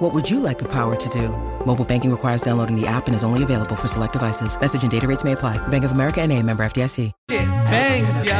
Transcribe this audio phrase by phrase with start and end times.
[0.00, 1.28] What would you like the power to do?
[1.66, 4.58] Mobile banking requires downloading the app and is only available for select devices.
[4.58, 5.58] Message and data rates may apply.
[5.68, 7.12] Bank of America and a member FDIC.
[7.28, 8.32] Bangs, yo.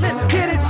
[0.00, 0.62] Let's get it.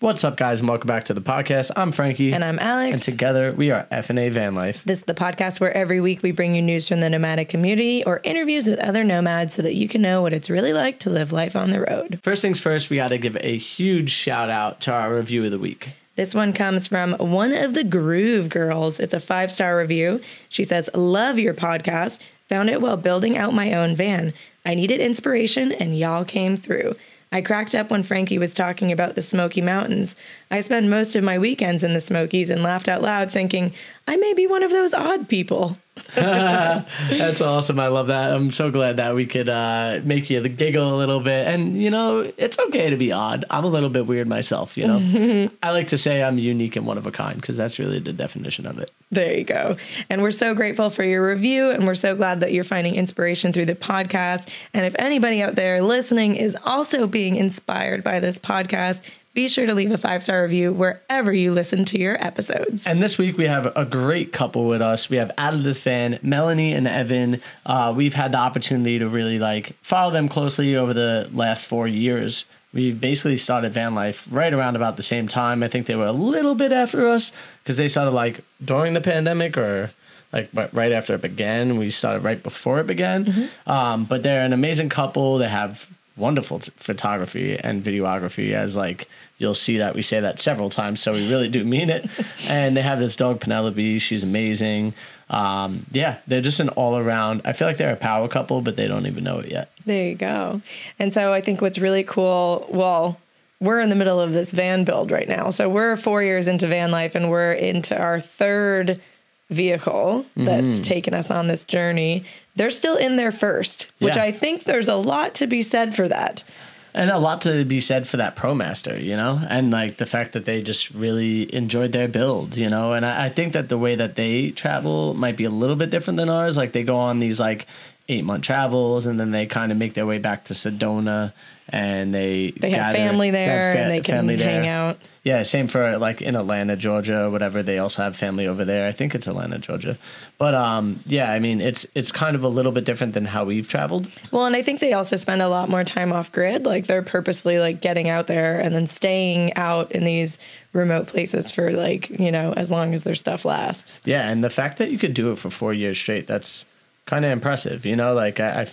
[0.00, 1.70] What's up, guys, and welcome back to the podcast.
[1.76, 2.92] I'm Frankie, And I'm Alex.
[2.94, 4.82] and together we are FNA Van Life.
[4.84, 8.02] This is the podcast where every week we bring you news from the nomadic community
[8.04, 11.10] or interviews with other nomads so that you can know what it's really like to
[11.10, 12.18] live life on the road.
[12.22, 15.50] First things first, we got to give a huge shout out to our review of
[15.50, 15.92] the week.
[16.16, 19.00] This one comes from one of the Groove Girls.
[19.00, 20.18] It's a five star review.
[20.48, 22.20] She says, Love your podcast.
[22.48, 24.32] Found it while building out my own van.
[24.64, 26.94] I needed inspiration and y'all came through.
[27.32, 30.16] I cracked up when Frankie was talking about the Smoky Mountains.
[30.50, 33.72] I spend most of my weekends in the Smokies and laughed out loud, thinking,
[34.08, 35.76] I may be one of those odd people.
[36.14, 37.78] That's awesome.
[37.78, 38.32] I love that.
[38.32, 41.46] I'm so glad that we could uh, make you giggle a little bit.
[41.46, 43.44] And, you know, it's okay to be odd.
[43.50, 45.50] I'm a little bit weird myself, you know?
[45.62, 48.12] I like to say I'm unique and one of a kind because that's really the
[48.12, 48.90] definition of it.
[49.10, 49.76] There you go.
[50.08, 51.70] And we're so grateful for your review.
[51.70, 54.48] And we're so glad that you're finding inspiration through the podcast.
[54.72, 59.00] And if anybody out there listening is also being inspired by this podcast,
[59.32, 62.86] be sure to leave a five star review wherever you listen to your episodes.
[62.86, 65.08] And this week we have a great couple with us.
[65.08, 67.40] We have Out of This Van, Melanny and Evan.
[67.64, 71.86] Uh, we've had the opportunity to really like follow them closely over the last four
[71.86, 72.44] years.
[72.72, 75.62] We basically started van life right around about the same time.
[75.62, 79.00] I think they were a little bit after us because they started like during the
[79.00, 79.90] pandemic or
[80.32, 81.78] like right after it began.
[81.78, 83.50] We started right before it began.
[83.66, 85.38] Um, but they're an amazing couple.
[85.38, 85.88] They have
[86.20, 89.08] wonderful t- photography and videography as like
[89.38, 92.08] you'll see that we say that several times so we really do mean it
[92.48, 94.92] and they have this dog penelope she's amazing
[95.30, 98.86] um, yeah they're just an all-around i feel like they're a power couple but they
[98.86, 100.60] don't even know it yet There you go.
[100.98, 103.18] And so I think what's really cool, well,
[103.60, 105.50] we're in the middle of this van build right now.
[105.50, 109.00] So we're four years into van life and we're into our third
[109.48, 110.82] vehicle that's Mm-hmm.
[110.82, 112.24] taken us on this journey.
[112.60, 114.24] They're still in there first, which Yeah.
[114.24, 116.44] I think there's a lot to be said for that.
[116.92, 120.32] and a lot to be said for that ProMaster, you know, and like the fact
[120.32, 123.78] that they just really enjoyed their build, you know, and I, I think that the
[123.78, 126.58] way that they travel might be a little bit different than ours.
[126.58, 127.66] Like they go on these like
[128.10, 131.32] eight month travels and then they kind of make their way back to Sedona
[131.72, 134.72] and they They have family they have there fa- and they can hang there.
[134.72, 134.98] out.
[135.22, 137.62] Yeah, same for like in Atlanta, Georgia, or whatever.
[137.62, 138.88] They also have family over there.
[138.88, 139.98] I think it's Atlanta, Georgia.
[140.38, 143.44] But um, yeah, I mean, it's it's kind of a little bit different than how
[143.44, 144.08] we've traveled.
[144.32, 146.64] Well, and I think they also spend a lot more time off grid.
[146.64, 150.38] Like they're purposefully like getting out there and then staying out in these
[150.72, 154.00] remote places for like, you know, as long as their stuff lasts.
[154.04, 156.64] Yeah, and the fact that you could do it for four years straight, that's
[157.06, 157.84] kind of impressive.
[157.84, 158.66] You know, like I, I,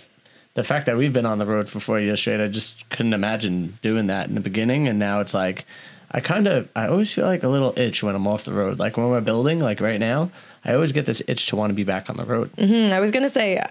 [0.58, 3.12] the fact that we've been on the road for four years straight, I just couldn't
[3.12, 4.88] imagine doing that in the beginning.
[4.88, 5.64] And now it's like,
[6.10, 8.80] I kind of, I always feel like a little itch when I'm off the road.
[8.80, 10.32] Like when we're building, like right now,
[10.64, 12.50] I always get this itch to want to be back on the road.
[12.56, 13.62] Mm, I was going to say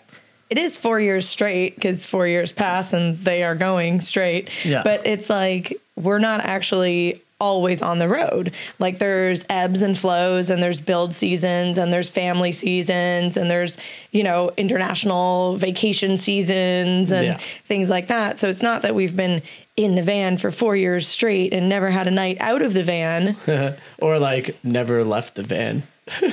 [0.50, 4.50] it is four years straight because four years pass and they are going straight.
[4.64, 4.84] Yeah.
[4.84, 8.52] But it's like we're not actually always on the road.
[8.80, 13.78] Like there's ebbs and flows and there's build seasons and there's family seasons and there's,
[14.12, 17.38] you know, international vacation seasons and Yeah.
[17.66, 18.40] things like that.
[18.40, 19.44] So it's not that we've been
[19.76, 22.84] in the van for 4 years straight and never had a night out of the
[22.84, 23.36] van.
[24.00, 25.84] or like never left the van.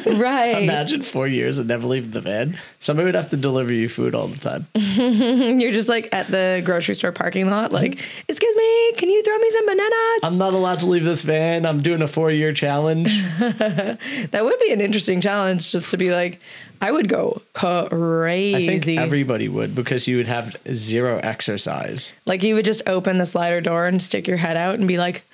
[0.06, 0.62] Right.
[0.62, 2.58] Imagine four years and never leave the van.
[2.80, 4.66] Somebody would have to deliver you food all the time.
[4.74, 8.24] You're just like at the grocery store parking lot like, mm-hmm.
[8.28, 11.66] "Excuse me, can you throw me some bananas?" I'm not allowed to leave this van.
[11.66, 13.12] I'm doing a four year challenge.
[14.30, 16.40] That would be an interesting challenge just to be like,
[16.80, 18.74] I would go crazy.
[18.74, 22.12] I think everybody would because you would have zero exercise.
[22.26, 24.98] like you would just open the slider door and stick your head out and be
[24.98, 25.24] like,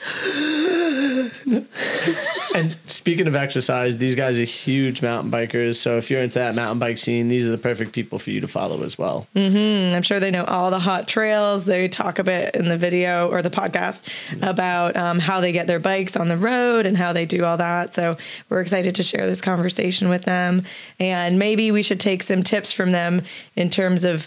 [2.55, 5.76] And speaking of exercise, these guys are huge mountain bikers.
[5.76, 8.41] So if you're into that mountain bike scene, these are the perfect people for you
[8.41, 9.29] to follow as well.
[9.37, 9.94] Mm-hmm.
[9.94, 11.64] I'm sure they know all the hot trails.
[11.64, 14.02] They talk a bit in the video or the podcast
[14.43, 17.56] about um, how they get their bikes on the road and how they do all
[17.56, 17.94] that.
[17.94, 18.17] So
[18.49, 20.64] we're excited to share this conversation with them.
[20.99, 23.23] And maybe we should take some tips from them
[23.55, 24.26] in terms of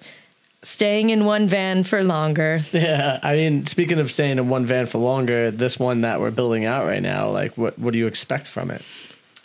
[0.64, 2.62] staying in one van for longer.
[2.74, 6.32] Yeah, I mean, speaking of staying in one van for longer, this one that we're
[6.32, 8.82] building out right now, like, what what do you expect from it?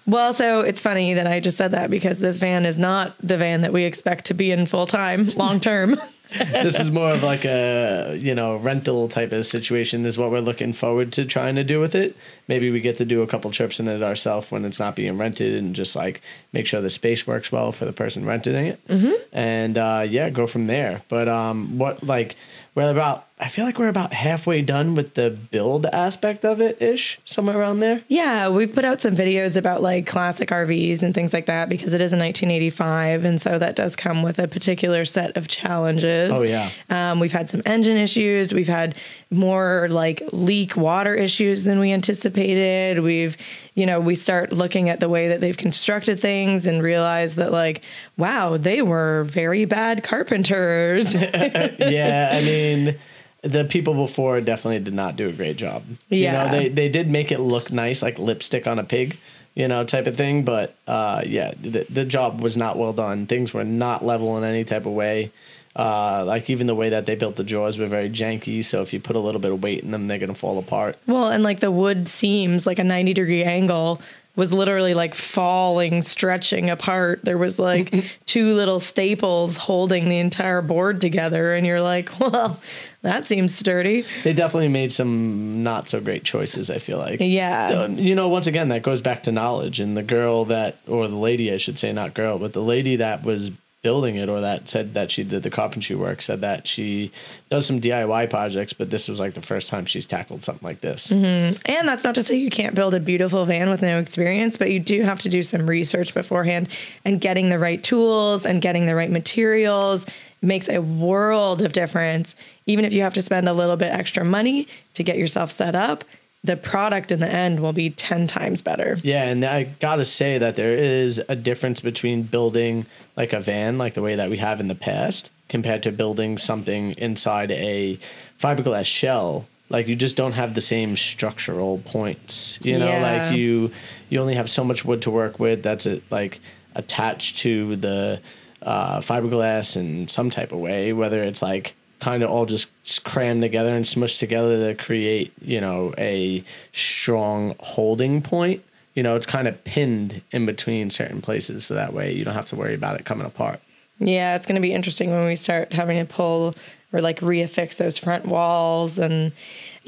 [0.07, 3.37] Well, so it's funny that I just said that because this van is not the
[3.37, 6.01] van that we expect to be in full time, long term.
[6.37, 10.41] this is more of like a you know rental type of situation is what we're
[10.41, 12.17] looking forward to trying to do with it.
[12.49, 15.17] Maybe we get to do a couple trips in it ourselves when it's not being
[15.19, 16.21] rented and just like
[16.53, 18.87] make sure the space works well for the person renting it.
[18.89, 19.13] Mm-hmm.
[19.33, 21.03] and uh, yeah go from there.
[21.09, 22.37] But um what like
[22.75, 26.83] we're about I feel like we're about halfway done with the build aspect of it
[26.83, 28.03] ish, somewhere around there.
[28.09, 31.93] Yeah, we've put out some videos about like classic RVs and things like that because
[31.93, 36.33] it is a 1985, and so that does come with a particular set of challenges.
[36.35, 36.71] Oh yeah.
[36.91, 38.53] Um, we've had some engine issues.
[38.53, 38.99] We've had
[39.31, 43.01] more like leak water issues than we anticipated.
[43.05, 43.37] We've,
[43.75, 47.53] you know, we start looking at the way that they've constructed things and realize that
[47.53, 47.85] like,
[48.17, 51.15] wow, they were very bad carpenters.
[51.15, 52.99] yeah, I mean
[53.43, 55.85] the people before definitely did not do a great job.
[56.09, 56.45] Yeah.
[56.45, 59.19] You know, they, they did make it look nice, like lipstick on a pig,
[59.55, 60.45] you know, type of thing.
[60.45, 63.27] But uh, yeah, the, the job was not well done.
[63.27, 65.31] Things were not level in any type of way.
[65.77, 68.65] Uh, like even the way that they built the jaws were very janky.
[68.65, 70.97] So if you put a little bit of weight in them, they're gonna fall apart.
[71.07, 74.01] Well, and like the wood seams, like a ninety degree angle,
[74.39, 77.25] was literally like falling, stretching apart.
[77.25, 82.61] There was like two little staples holding the entire board together, and you're like, well,
[83.03, 84.05] that seems sturdy.
[84.23, 86.71] They definitely made some not so great choices.
[86.71, 89.81] I feel like, yeah, uh, you know, once again, that goes back to knowledge.
[89.81, 92.95] And the girl that, or the lady, I should say, not girl, but the lady
[92.97, 93.51] that was
[93.89, 97.11] building it or that said that she did the carpentry work said that she
[97.49, 100.83] does some DIY projects, but this was like the first time she's tackled something like
[100.83, 101.07] this.
[101.07, 101.57] Mm-hmm.
[101.65, 104.71] And that's not to say you can't build a beautiful van with no experience, but
[104.71, 106.69] you do have to do some research beforehand
[107.07, 110.05] and getting the right tools and getting the right materials
[110.43, 112.35] makes a world of difference.
[112.67, 115.75] Even if you have to spend a little bit extra money to get yourself set
[115.75, 116.05] up,
[116.49, 118.99] the product in the end will be 10 times better.
[119.03, 122.87] Yeah, and I got to say that there is a difference between building
[123.17, 126.39] like a van like the way that we have in the past compared to building
[126.39, 127.99] something inside a
[128.41, 129.47] fiberglass shell.
[129.69, 132.59] Like you just don't have the same structural points.
[132.63, 133.03] You know, Yeah.
[133.29, 133.71] like you
[134.09, 136.41] you only have so much wood to work with that's it like
[136.75, 138.21] attached to the
[138.63, 142.71] uh, fiberglass in some type of way, whether it's like kind of all just
[143.05, 148.63] crammed together and smushed together to create, you know, a strong holding point.
[148.95, 152.35] You know, it's kind of pinned in between certain places so that way you don't
[152.35, 153.61] have to worry about it coming apart.
[154.01, 156.55] Yeah, it's going to be interesting when we start having to pull
[156.93, 158.99] or like reaffix those front walls.
[158.99, 159.33] And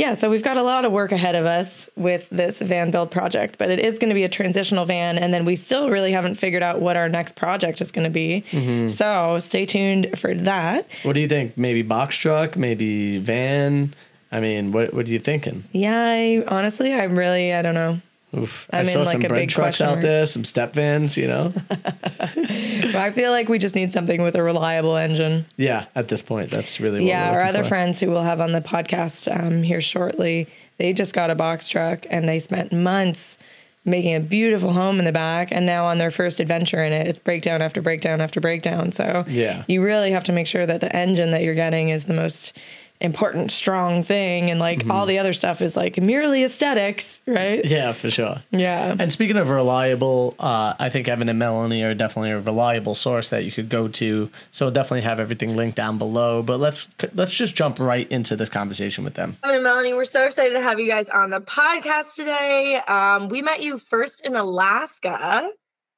[0.00, 3.10] yeah, so we've got a lot of work ahead of us with this van build
[3.10, 5.18] project, but it is going to be a transitional van.
[5.18, 8.10] And then we still really haven't figured out what our next project is going to
[8.10, 8.42] be.
[8.50, 8.88] Mm-hmm.
[8.88, 10.90] So stay tuned for that.
[11.02, 11.58] What do you think?
[11.58, 13.92] Maybe box truck, maybe van?
[14.32, 15.64] I mean, what what are you thinking?
[15.72, 18.00] Yeah, I honestly, I'm really, I don't know.
[18.36, 18.68] Oof.
[18.72, 21.16] I'm I in, saw like, some a bread big trucks out there, some step vans,
[21.16, 21.52] you know?
[22.94, 25.46] I feel like we just need something with a reliable engine.
[25.56, 27.70] yeah, at this point, that's really what Yeah, our other for.
[27.70, 30.46] friends who we'll have on the podcast um, here shortly,
[30.78, 33.36] they just got a box truck and they spent months
[33.84, 35.50] making a beautiful home in the back.
[35.50, 38.92] And now on their first adventure in it, it's breakdown after breakdown after breakdown.
[38.92, 39.64] So Yeah.
[39.68, 42.56] you really have to make sure that the engine that you're getting is the most
[43.00, 44.50] important, strong thing.
[44.50, 47.64] And like all the other stuff is like merely aesthetics, right?
[47.64, 48.40] Yeah, for sure.
[48.50, 48.94] Yeah.
[48.98, 53.30] And speaking of reliable, uh, I think Evan and Melanny are definitely a reliable source
[53.30, 54.30] that you could go to.
[54.52, 56.42] So we'll definitely have everything linked down below.
[56.42, 59.36] But let's let's just jump right into this conversation with them.
[59.42, 62.76] Evan and Melanny, we're so excited to have you guys on the podcast today.
[62.86, 65.48] Um, we met you first in Alaska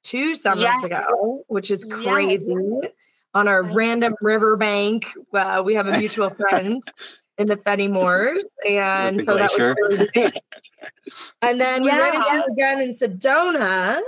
[0.05, 0.85] two summers Yes.
[0.85, 2.83] ago, which is Yes.
[3.33, 3.41] Crazy.
[3.41, 6.83] On our random riverbank, uh, we have a mutual friend
[7.39, 9.77] in the Fenimores, and the so that glacier.
[9.81, 10.35] was really great.
[11.41, 14.01] And then we ran into you again in Sedona.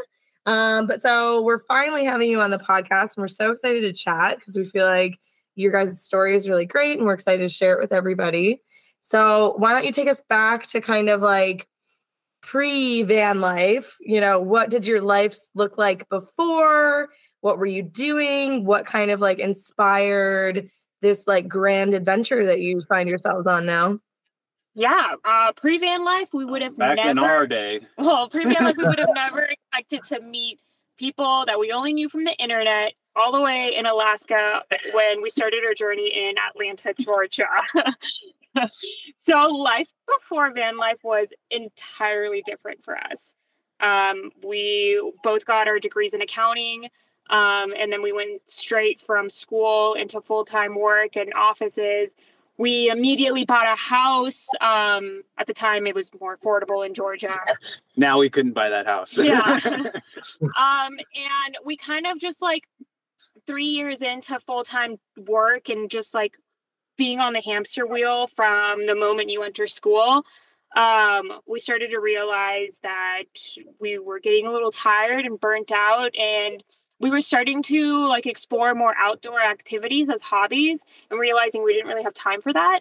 [0.47, 3.93] Um, but so we're finally having you on the podcast, and we're so excited to
[3.93, 5.19] chat because we feel like
[5.54, 8.61] your guys' story is really great, and we're excited to share it with everybody.
[9.02, 11.66] So why don't you take us back to kind of like
[12.43, 13.97] pre van life?
[14.00, 17.09] You know, what did your life look like before?
[17.44, 18.64] What were you doing?
[18.64, 20.70] What kind of like inspired
[21.02, 23.98] this like grand adventure that you find yourselves on now?
[24.74, 27.10] Yeah, uh, pre van life, we would have Back never.
[27.10, 27.80] in our day.
[27.98, 30.58] well, pre van life, we would have never expected to meet
[30.96, 34.62] people that we only knew from the internet all the way in Alaska
[34.94, 37.44] when we started our journey in Atlanta, Georgia.
[39.18, 43.34] so life before van life was entirely different for us.
[43.80, 46.88] Um, we both got our degrees in accounting.
[47.31, 52.11] Um, and then we went straight from school into full time work and offices.
[52.57, 54.47] We immediately bought a house.
[54.61, 57.35] Um, at the time, it was more affordable in Georgia.
[57.97, 59.16] Now we couldn't buy that house.
[59.16, 59.61] Yeah.
[59.64, 62.64] um, and we kind of just like
[63.47, 66.37] three years into full time work and just like
[66.97, 70.25] being on the hamster wheel from the moment you enter school,
[70.76, 73.25] um, we started to realize that
[73.81, 76.64] we were getting a little tired and burnt out and
[77.04, 80.80] we were starting to like explore more outdoor activities as hobbies
[81.11, 82.80] and realizing we didn't really have time for that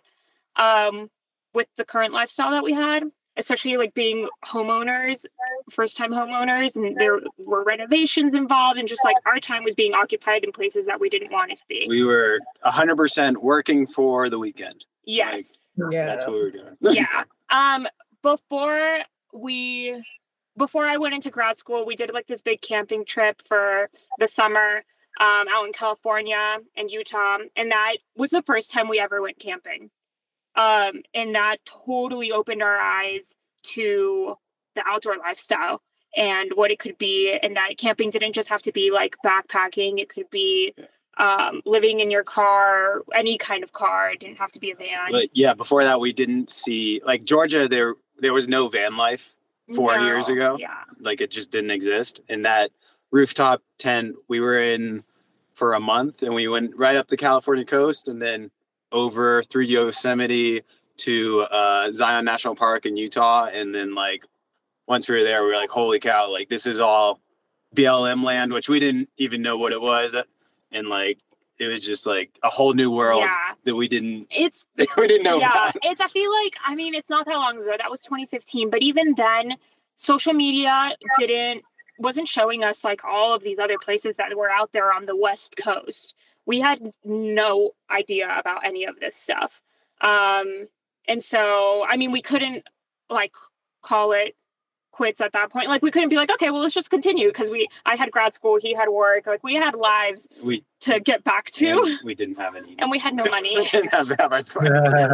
[0.55, 1.09] um,
[1.53, 3.03] with the current lifestyle that we had
[3.35, 5.25] especially like being homeowners
[5.69, 9.93] first time homeowners and there were renovations involved and just like our time was being
[9.93, 14.29] occupied in places that we didn't want it to be We were 100% working for
[14.29, 14.85] the weekend.
[15.03, 16.05] yes Yeah.
[16.05, 16.77] That's what we were doing.
[16.81, 17.23] yeah.
[17.49, 17.87] Um,
[18.23, 18.99] before
[19.31, 20.01] we,
[20.57, 24.27] before I went into grad school, we did like this big camping trip for the
[24.27, 24.83] summer,
[25.19, 29.39] um, out in California and Utah, and that was the first time we ever went
[29.39, 29.89] camping.
[30.55, 33.33] Um, and that totally opened our eyes
[33.73, 34.35] to
[34.75, 35.81] the outdoor lifestyle
[36.15, 39.99] and what it could be, and that camping didn't just have to be like backpacking;
[39.99, 40.75] it could be
[41.17, 44.11] um, living in your car, any kind of car.
[44.11, 45.11] It didn't have to be a van.
[45.11, 47.67] But yeah, before that, we didn't see like Georgia.
[47.67, 49.35] There, there was no van life
[49.75, 50.57] four No, years ago.
[50.59, 50.83] Yeah.
[51.01, 52.21] Like it just didn't exist.
[52.29, 52.71] And that
[53.11, 55.03] rooftop tent we were in
[55.53, 58.51] for a month, and we went right up the California coast, and then
[58.91, 60.61] over through Yosemite
[60.97, 64.25] to uh, Zion National Park in Utah, and then like
[64.87, 66.31] once we were there, we were like, "Holy cow!
[66.31, 67.19] Like this is all
[67.75, 70.15] BLM land," which we didn't even know what it was,
[70.71, 71.19] and like
[71.59, 73.53] it was just like a whole new world Yeah.
[73.65, 74.65] that we didn't It's
[74.97, 75.77] we didn't know yeah, about.
[75.83, 77.73] it's I feel like I mean it's not that long ago.
[77.77, 79.55] That was 2015, but even then
[79.95, 81.63] social media didn't
[81.99, 85.15] wasn't showing us like all of these other places that were out there on the
[85.15, 86.15] west coast.
[86.45, 89.61] We had no idea about any of this stuff.
[90.01, 90.67] Um
[91.07, 92.63] and so I mean we couldn't
[93.09, 93.33] like
[93.83, 94.35] call it
[94.93, 95.67] quits at that point.
[95.67, 98.33] Like we couldn't be like, okay, well let's just continue because we I had grad
[98.33, 102.35] school, he had work, like we had lives We to get back to we didn't
[102.37, 102.75] have any.
[102.79, 103.67] and we had no we money.
[103.69, 104.69] didn't have that much money.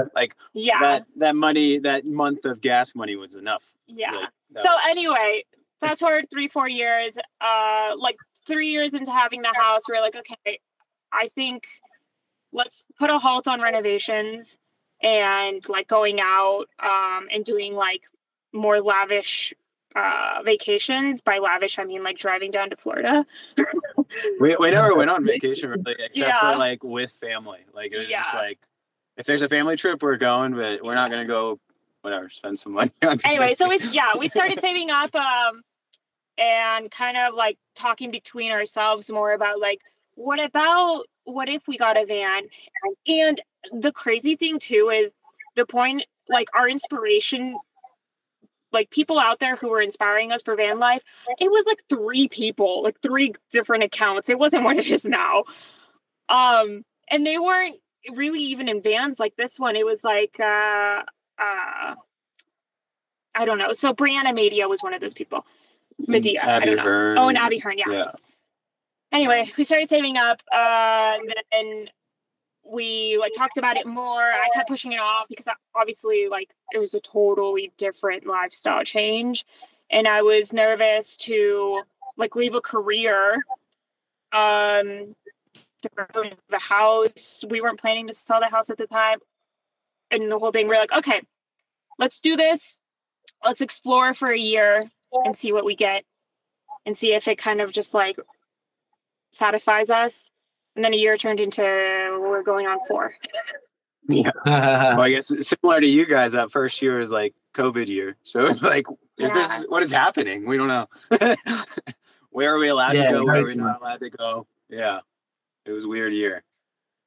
[0.16, 0.80] like Yeah.
[0.82, 3.72] that that money that month of gas money was enough.
[3.88, 4.12] Yeah.
[4.12, 5.46] Like, so was- anyway,
[5.80, 10.02] fast forward three, four years, uh, like three years into having the house, we are
[10.02, 10.60] like, okay,
[11.14, 11.68] I think
[12.52, 14.58] let's put a halt on renovations
[15.02, 18.02] and like going out um, and doing like
[18.52, 19.54] more lavish
[19.96, 21.22] uh, vacations.
[21.22, 23.26] By lavish, I mean like driving down to Florida.
[24.40, 26.40] we, we never went on vacation really, except Yeah.
[26.54, 27.60] for like with family.
[27.74, 28.60] Like it was just like
[29.18, 31.60] if there's a family trip, we're going, but we're not gonna go.
[32.02, 33.18] Whatever, spend some money on.
[33.20, 33.32] something.
[33.32, 35.62] anyway, so we yeah, we started saving up um
[36.38, 39.82] and kind of like talking between ourselves more about like
[40.16, 42.44] what about what if we got a van?
[43.08, 43.42] And
[43.74, 45.12] the crazy thing too is
[45.56, 47.58] the point like our inspiration
[48.72, 51.04] like people out there who were inspiring us for van life,
[51.40, 54.30] it was like three people, like three different accounts.
[54.30, 55.44] It wasn't what it is now.
[56.30, 57.78] Um and they weren't
[58.14, 59.76] really even in vans like this one.
[59.76, 61.04] It was like uh
[61.38, 61.96] uh
[63.36, 63.74] I don't know.
[63.74, 65.46] So Brianna Madia was one of those people.
[66.08, 66.44] Madia.
[66.44, 66.84] I don't know.
[66.84, 67.18] Hearn.
[67.18, 67.90] Oh, and Abby Hearn, yeah.
[67.90, 68.12] Yeah.
[69.12, 71.90] Anyway, we started saving up, uh, and then
[72.70, 74.22] we like talked about it more.
[74.22, 78.84] I kept pushing it off because I- obviously, like, it was a totally different lifestyle
[78.84, 79.46] change,
[79.90, 81.82] and I was nervous to
[82.18, 83.36] like leave a career.
[84.32, 85.16] Um,
[85.82, 87.44] the the house.
[87.50, 89.20] We weren't planning to sell the house at the time,
[90.12, 90.68] and the whole thing.
[90.68, 91.22] We're like, okay,
[91.98, 92.78] let's do this.
[93.44, 96.04] Let's explore for a year and see what we get,
[96.86, 98.18] and see if it kind of just like
[99.32, 100.30] satisfies us.
[100.76, 103.14] And then a year turned into we're going on four.
[104.08, 104.32] Yeah.
[104.46, 108.16] Well, I guess similar to you guys, that first year was like COVID year.
[108.24, 108.86] So it's like,
[109.18, 109.60] is Yeah.
[109.60, 110.48] this what is happening?
[110.48, 110.88] We don't know.
[112.32, 113.26] Where are we allowed Yeah, to go?
[113.26, 114.48] Where are we not allowed to go?
[114.70, 115.00] Yeah.
[115.66, 116.44] It was a weird year.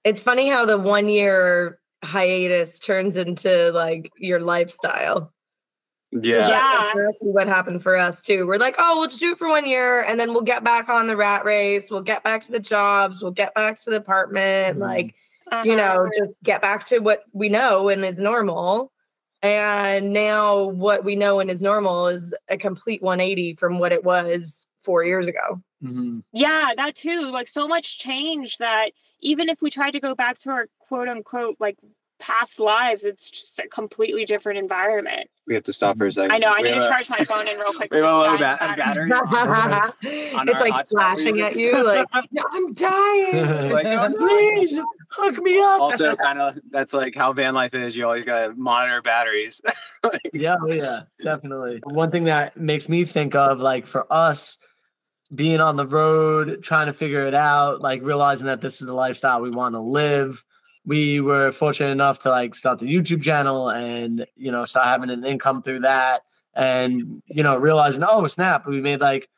[0.05, 5.33] It's funny how the one year hiatus turns into like your lifestyle.
[6.13, 6.49] Yeah.
[6.49, 6.93] Yeah.
[6.95, 8.47] Exactly what happened for us too.
[8.47, 10.89] We're like, oh, we'll just do it for one year and then we'll get back
[10.89, 11.91] on the rat race.
[11.91, 13.23] We'll get back to the jobs.
[13.23, 14.79] We'll get back to the apartment.
[14.79, 14.81] Mhm.
[14.81, 15.15] Like,
[15.65, 18.93] you know, just get back to what we know and is normal.
[19.43, 24.05] And now what we know and is normal is a complete 180 from what it
[24.05, 25.61] was four years ago.
[25.83, 26.23] Mhm.
[26.33, 27.31] Yeah, that too.
[27.31, 31.09] Like so much change that even if we tried to go back to our quote
[31.09, 31.77] unquote like
[32.23, 35.29] past lives, it's just a completely different environment.
[35.47, 36.31] We have to stop for a second.
[36.31, 36.49] I know.
[36.53, 37.91] I We need to a- charge my phone in real quick.
[37.93, 39.11] We have a low It's ba- battery.
[39.13, 43.71] on it's like flashing at you, like I'm dying.
[43.71, 44.17] Like, oh, no.
[44.17, 44.79] Please
[45.11, 45.81] hook me up.
[45.81, 47.97] also, kind of that's like how van life is.
[47.97, 49.61] You always gotta monitor batteries.
[50.33, 51.81] Yeah, oh yeah, definitely.
[51.85, 54.59] One thing that makes me think of like for us
[55.35, 58.93] being on the road, trying to figure it out, like realizing that this is the
[58.95, 60.45] lifestyle we want to live.
[60.85, 65.11] We were fortunate enough to like start the YouTube channel and you know start having
[65.11, 66.23] an income through that,
[66.55, 69.29] and you know realizing oh snap, we made like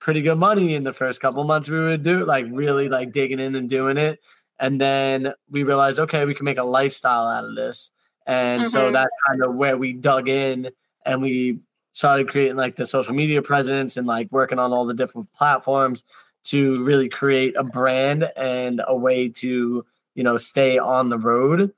[0.00, 3.38] pretty good money in the first couple months we would do like really like digging
[3.38, 4.18] in and doing it,
[4.58, 7.90] and then we realized okay we can make a lifestyle out of this,
[8.26, 8.92] and so Mhm.
[8.94, 10.70] that's kind of where we dug in
[11.06, 11.60] and we
[11.92, 16.02] started creating like the social media presence and like working on all the different platforms
[16.42, 21.72] to really create a brand and a way to you know stay on the road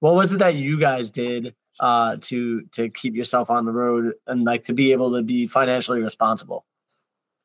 [0.00, 4.14] what was it that you guys did uh to to keep yourself on the road
[4.26, 6.64] and like to be able to be financially responsible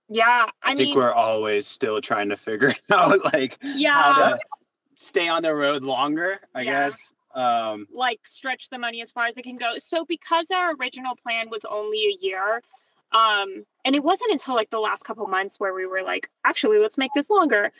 [0.09, 4.29] Yeah, I, I, think mean, we're always still trying to figure out like how yeah,
[4.29, 4.39] to
[4.95, 6.39] stay on the road longer.
[6.53, 6.89] I Yeah.
[6.89, 7.11] guess.
[7.33, 9.73] Um, like stretch the money as far as it can go.
[9.79, 12.61] So because our original plan was only a year,
[13.11, 16.79] um, and it wasn't until like the last couple months where we were like, actually,
[16.79, 17.71] let's make this longer.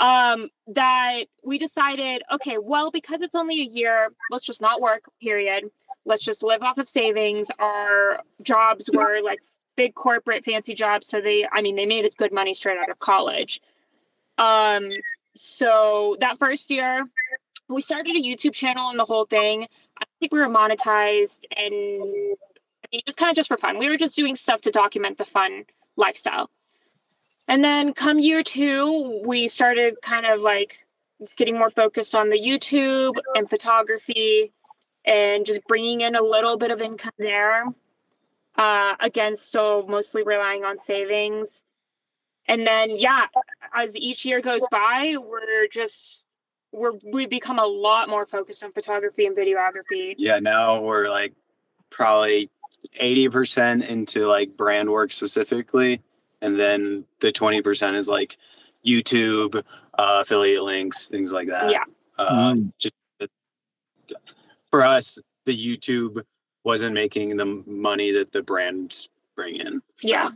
[0.00, 5.02] Um, that we decided, okay, well, because it's only a year, let's just not work,
[5.20, 5.64] period.
[6.06, 7.50] Let's just live off of savings.
[7.58, 9.40] Our jobs were like
[9.76, 11.06] big corporate fancy jobs.
[11.06, 13.60] So they, I mean, they made us good money straight out of college.
[14.38, 14.90] Um,
[15.36, 17.04] so that first year,
[17.68, 19.68] we started a YouTube channel and the whole thing.
[20.00, 23.78] I think we were monetized and I mean, it was kind of just for fun.
[23.78, 25.64] We were just doing stuff to document the fun
[25.96, 26.50] lifestyle.
[27.50, 30.86] And then come year two, we started kind of like
[31.34, 34.52] getting more focused on the YouTube and photography
[35.04, 37.64] and just bringing in a little bit of income there.
[38.54, 41.64] Uh, again, still mostly relying on savings.
[42.46, 43.26] And then, yeah,
[43.74, 46.22] as each year goes by, we're just
[46.70, 50.14] we're we become a lot more focused on photography and videography.
[50.18, 51.32] yeah, now we're like
[51.90, 52.48] probably
[53.00, 56.00] eighty percent into like brand work specifically,
[56.42, 58.36] and then the twenty percent is like
[58.86, 59.62] YouTube, uh,
[60.22, 61.70] affiliate links, things like that.
[61.70, 61.84] Yeah.
[62.18, 62.72] Uh, Mm.
[62.78, 63.28] Just the-
[64.70, 66.22] for us, the YouTube
[66.64, 69.80] wasn't making the money that the brands bring in.
[69.98, 70.30] So Yeah.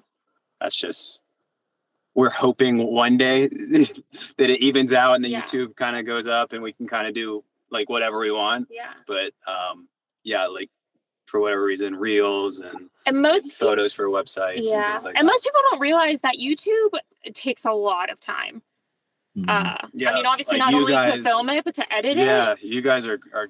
[0.61, 1.21] that's just
[2.15, 3.49] we're hoping one day
[4.37, 5.43] that it evens out and the Yeah.
[5.43, 8.69] YouTube kind of goes up and we can kind of do like whatever we want.
[8.71, 8.93] Yeah.
[9.07, 9.89] But um
[10.23, 10.71] yeah, like
[11.27, 14.93] for whatever reason, reels and And most photos for websites and yeah.
[14.93, 15.33] things like and that.
[15.33, 16.99] most people don't realize that YouTube
[17.35, 18.63] takes a lot of time.
[19.49, 19.99] Uh, Mm-hmm.
[19.99, 22.25] Yeah, I mean, obviously like not you only to film it, but to edit it.
[22.27, 23.49] yeah, you guys are are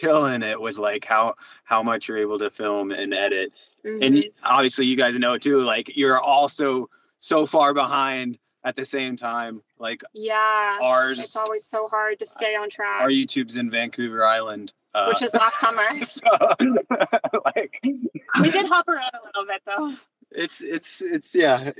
[0.00, 3.52] killing it with like how how much you're able to film and edit.
[3.84, 4.04] Mhm.
[4.06, 6.88] And obviously you guys know too, like you're also
[7.18, 9.62] so far behind at the same time.
[9.78, 14.24] Like yeah, ours it's always so hard to stay on track, our YouTube's in Vancouver
[14.24, 14.72] Island.
[14.94, 15.84] Uh, which is last summer.
[16.04, 16.28] so,
[17.44, 17.78] like
[18.40, 19.94] we did hop around a little bit though.
[20.32, 21.70] it's it's it's yeah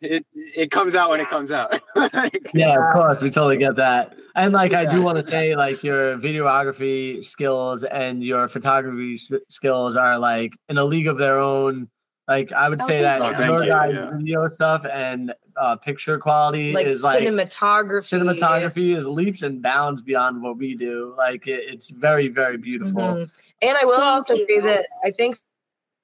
[0.00, 1.70] it it comes out when it comes out
[2.54, 4.14] Yeah, of course, we totally get that.
[4.34, 9.30] And like, I do want to say, like, your videography skills and your photography s-
[9.48, 11.88] skills are like in a league of their own.
[12.28, 13.44] Like, I would Oh, say that thank you.
[13.44, 14.16] your Thank you, guys' yeah.
[14.16, 18.20] video stuff and uh, picture quality Like is like cinematography.
[18.38, 21.14] cinematography is leaps and bounds beyond what we do.
[21.18, 23.00] Like, it, it's very, very beautiful.
[23.02, 23.36] Mhm.
[23.60, 25.38] And I will Thank also say that I think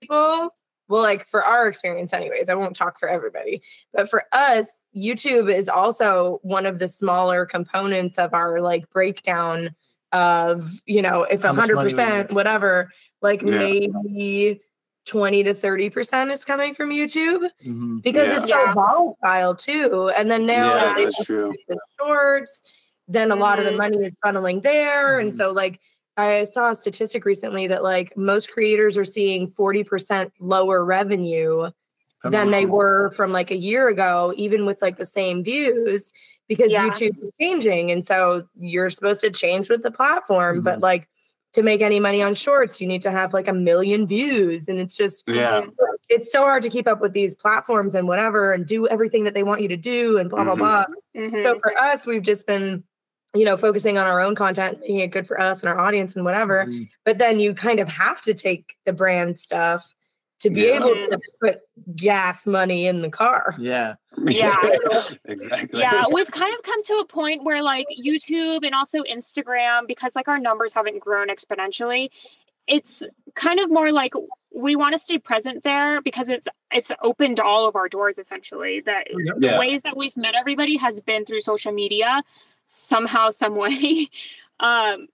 [0.00, 0.54] people,
[0.88, 5.52] well, like for our experience, anyways, I won't talk for everybody, but for us, YouTube
[5.54, 9.70] is also one of the smaller components of our like breakdown
[10.12, 12.90] of, you know, if How much money we 100%, whatever,
[13.22, 13.58] like Yeah.
[13.58, 14.60] maybe
[15.08, 18.02] 20 to 30% is coming from YouTube Mhm.
[18.02, 18.36] because Yeah.
[18.38, 18.74] it's so Yeah.
[18.74, 20.10] volatile too.
[20.16, 22.62] And then now yeah that they've that's true the shorts,
[23.08, 23.78] then a lot of the Mhm.
[23.78, 25.18] money is funneling there.
[25.18, 25.36] And Mhm.
[25.36, 25.80] so like
[26.18, 31.70] I saw a statistic recently that like most creators are seeing 40% lower revenue
[32.20, 36.10] From than they were from like a year ago, even with like the same views,
[36.48, 36.88] because Yeah.
[36.88, 37.90] YouTube is changing.
[37.92, 40.82] And so you're supposed to change with the platform, but Mhm.
[40.82, 41.08] like
[41.54, 44.68] to make any money on shorts, you need to have like a million views.
[44.68, 45.64] And it's just yeah
[46.10, 49.34] it's so hard to keep up with these platforms and whatever and do everything that
[49.34, 50.58] they want you to do and blah blah Mhm.
[50.58, 50.84] blah.
[51.14, 51.42] Mhm.
[51.42, 52.82] So for us, we've just been,
[53.34, 56.16] you know, focusing on our own content, making it good for us and our audience
[56.16, 56.64] and whatever.
[56.66, 56.88] Mhm.
[57.04, 59.94] But then you kind of have to take the brand stuff
[60.40, 60.76] to be Yeah.
[60.76, 61.60] able to put
[61.96, 63.54] gas money in the car.
[63.58, 63.94] Yeah.
[64.26, 64.56] Yeah.
[65.26, 65.80] exactly.
[65.80, 70.16] yeah we've kind of come to a point where like youtube and also instagram because
[70.16, 72.10] like our numbers haven't grown exponentially
[72.66, 73.04] it's
[73.36, 74.14] kind of more like
[74.52, 78.80] we want to stay present there because it's it's opened all of our doors essentially
[78.80, 79.06] that
[79.38, 79.52] Yeah.
[79.52, 82.24] the ways that we've met everybody has been through social media
[82.66, 84.08] somehow some way
[84.60, 85.06] um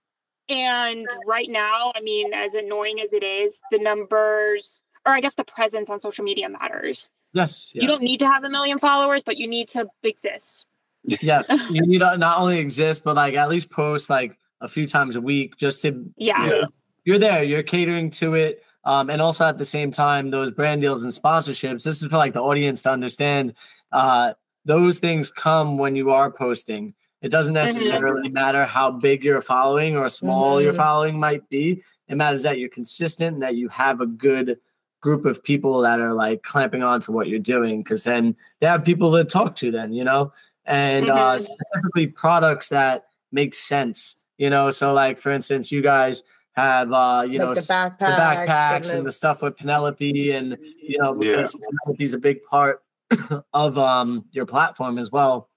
[0.49, 5.35] and right now i mean as annoying as it is the numbers or i guess
[5.35, 7.69] the presence on social media matters Yes.
[7.73, 10.65] you don't need to have a million followers but you need to exist
[11.21, 11.43] yeah.
[11.69, 15.15] You need to not only exist, but like at least post like a few times
[15.15, 16.65] a week just to yeah Yeah.
[17.03, 18.63] you're there, you're catering to it.
[18.85, 22.17] Um, and also at the same time, those brand deals and sponsorships, this is for
[22.17, 23.53] like the audience to understand
[23.91, 24.33] uh
[24.65, 26.95] those things come when you are posting.
[27.21, 30.77] It doesn't necessarily matter how big your following or small your Mhm.
[30.77, 31.83] following might be.
[32.07, 34.57] It matters that you're consistent and that you have a good
[35.05, 38.65] group of people that are like clamping on to what you're doing because then they
[38.65, 40.33] have people to talk to then, you know?
[40.65, 41.41] And uh Mhm.
[41.41, 44.71] specifically products that make sense, you know.
[44.71, 48.05] So like for instance, you guys have uh, you know, like s- the backpacks, the
[48.25, 51.35] backpacks and the- the stuff with Penelope and you know Yeah.
[51.35, 52.81] because Penelope's a big part
[53.53, 55.49] of um your platform as well.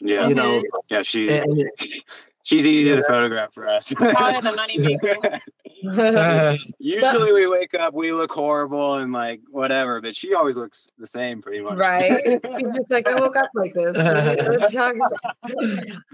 [0.00, 0.28] Yeah.
[0.28, 1.02] You know, Yeah.
[1.02, 1.70] She and-
[2.44, 3.00] she needed Yeah.
[3.00, 3.92] a photograph for us.
[3.92, 5.16] Probably the money maker.
[5.98, 10.88] uh, Usually we wake up, we look horrible and like whatever, but she always looks
[10.98, 11.76] the same pretty much.
[11.76, 12.20] right?
[12.44, 13.96] It's just like I woke up like this.
[13.96, 15.12] Let's talk about-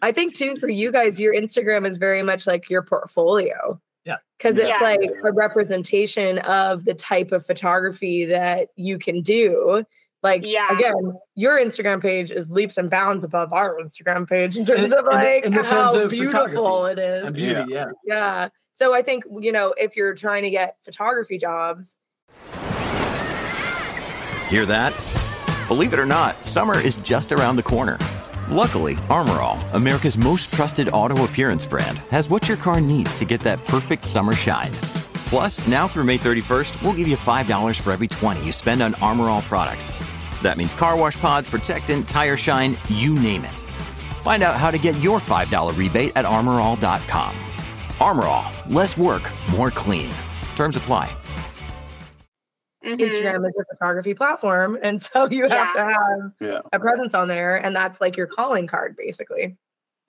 [0.03, 3.81] I think too for you guys, your Instagram is very much like your portfolio.
[4.05, 4.17] Yeah.
[4.39, 4.69] Because Yeah.
[4.71, 9.85] it's like a representation of the type of photography that you can do.
[10.23, 10.69] Like Yeah.
[10.71, 14.93] again, your Instagram page is leaps and bounds above our Instagram page in terms In-
[14.93, 17.25] of like in the terms how of beautiful it is.
[17.25, 17.87] and beauty, yeah.
[18.05, 18.49] Yeah.
[18.77, 21.97] So I think, you know, if you're trying to get photography jobs,
[24.49, 24.93] Hear that?
[25.69, 27.97] Believe it or not, summer is just around the corner.
[28.49, 33.25] Luckily, Armor All, America's most trusted auto appearance brand, has what your car needs to
[33.25, 34.73] get that perfect summer shine.
[35.31, 38.95] Plus, now through May 31st, we'll give you $5 for every 20 you spend on
[38.97, 39.93] Armor All products.
[40.43, 43.57] That means car wash pods, protectant, tire shine, you name it.
[44.23, 47.37] Find out how to get your $5 rebate at armorall.com.
[48.01, 50.11] Armor All, less work, more clean.
[50.57, 51.15] Terms apply.
[52.85, 52.99] Mhm.
[52.99, 54.79] Instagram is a photography platform.
[54.83, 56.61] And so you have to have Yeah.
[56.73, 57.57] a presence on there.
[57.57, 59.57] And that's like your calling card, basically.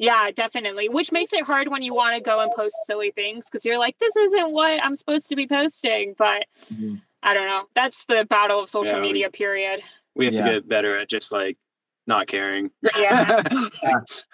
[0.02, 0.90] Yeah, definitely.
[0.90, 3.78] Which makes it hard when you want to go and post silly things because you're
[3.78, 6.16] like, this isn't what I'm supposed to be posting.
[6.18, 7.02] But Mhm.
[7.22, 7.66] I don't know.
[7.76, 9.82] That's the battle of social Yeah, we- media, period.
[10.16, 10.46] We have Yeah.
[10.46, 11.56] to get better at just like
[12.08, 12.72] not caring.
[12.98, 13.44] Yeah.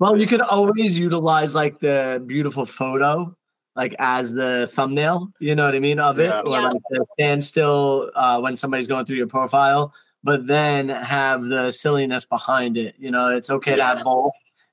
[0.00, 3.36] Well, you could always utilize like the beautiful photo,
[3.76, 5.28] like as the thumbnail.
[5.38, 6.40] You know what I mean of it, Yeah.
[6.40, 6.68] or Yeah.
[6.72, 12.24] like the standstill uh, when somebody's going through your profile, but then have the silliness
[12.24, 12.96] behind it.
[12.98, 14.32] You know, it's okay to have both,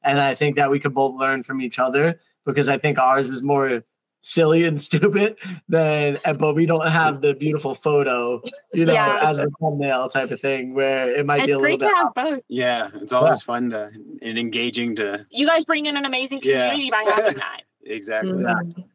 [0.09, 3.29] and I think that we could both learn from each other because I think ours
[3.29, 3.83] is more
[4.21, 5.37] silly and stupid
[5.69, 8.41] than but we don't have the beautiful photo
[8.73, 9.19] you know Yeah.
[9.29, 11.87] as a thumbnail type of thing where it might be it's a little great bit
[11.89, 12.41] to have both.
[12.49, 12.89] yeah.
[12.95, 13.89] It's always fun to
[14.21, 16.69] and engaging to You guys bring in an amazing Yeah.
[16.69, 17.61] community by having that.
[17.85, 18.33] exactly.
[18.33, 18.85] Mhm.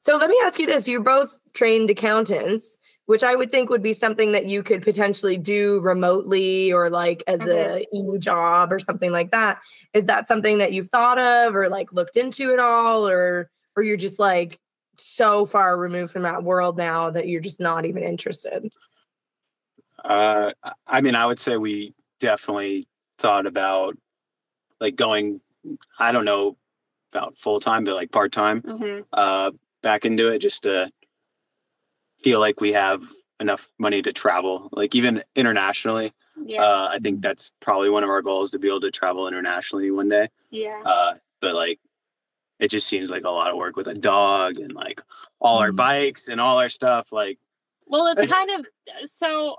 [0.00, 0.86] So let me ask you this.
[0.88, 2.76] You're both trained accountants,
[3.10, 7.24] which I would think would be something that you could potentially do remotely or like
[7.26, 9.58] as a e job or something like that.
[9.92, 13.08] Is that something that you've thought of or like looked into at all?
[13.08, 14.60] Or or you're just like
[14.96, 18.70] so far removed from that world now that you're just not even interested?
[20.04, 20.52] Uh,
[20.86, 22.86] I- mean, I would say we definitely
[23.18, 23.98] thought about
[24.78, 25.40] like going.
[25.98, 26.56] I don't know
[27.12, 29.50] about full time, but like part time hmm uh,
[29.82, 30.92] back into it just to
[32.22, 33.02] feel like we have
[33.40, 36.12] enough money to travel, like even internationally.
[36.44, 36.62] Yeah.
[36.62, 39.90] Uh, I think that's probably one of our goals to be able to travel internationally
[39.90, 40.28] one day.
[40.50, 40.80] yeah.
[40.84, 41.80] Uh, but like,
[42.58, 45.00] it just seems like a lot of work with a dog and like
[45.40, 45.76] all our Mhm.
[45.76, 47.10] bikes and all our stuff.
[47.12, 47.38] Like,
[47.86, 48.66] Well, it's kind of
[49.14, 49.56] so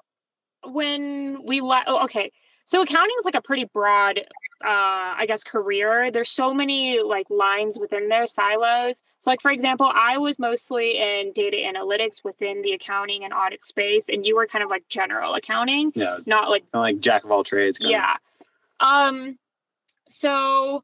[0.67, 2.31] when we let, oh, okay.
[2.65, 4.21] So accounting is like a pretty broad,
[4.63, 6.11] uh, I guess, career.
[6.11, 9.01] There's so many like lines within their silos.
[9.19, 13.63] So, like for example, I was mostly in data analytics within the accounting and audit
[13.63, 17.31] space, and you were kind of like general accounting, yeah, not like like jack of
[17.31, 17.79] all trades.
[17.81, 18.17] yeah.
[18.79, 19.37] Um.
[20.09, 20.83] So,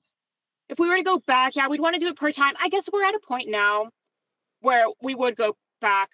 [0.69, 2.53] if we were to go back, yeah, we'd want to do it part time.
[2.61, 3.89] I guess we're at a point now
[4.61, 6.09] where we would go back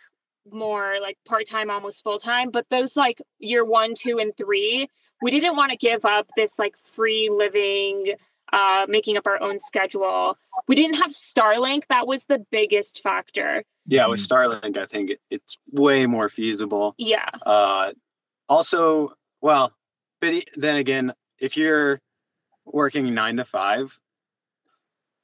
[0.51, 2.51] more like part time, almost full time.
[2.51, 4.89] But those like year one, two, and three,
[5.23, 8.13] we didn't want to give up this like free living,
[8.51, 10.37] uh, making up our own schedule.
[10.67, 11.83] We didn't have Starlink.
[11.87, 13.63] That was the biggest factor.
[13.87, 16.93] yeah, with Starlink, I think it, it's way more feasible.
[16.97, 17.29] Yeah.
[17.45, 17.93] Uh,
[18.49, 19.71] also, well,
[20.19, 21.99] but then again, if you're
[22.65, 23.97] working nine to five,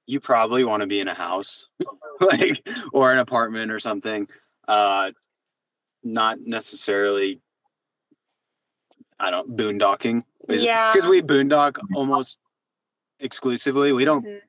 [0.05, 1.67] you probably want to be in a house,
[2.21, 4.27] like or an apartment or something.
[4.67, 5.11] Uh,
[6.03, 7.41] not necessarily.
[9.19, 10.23] I don't boondocking.
[10.47, 10.91] Yeah.
[10.93, 12.39] because we boondock almost
[13.19, 13.91] exclusively.
[13.91, 14.41] We don't Mhm.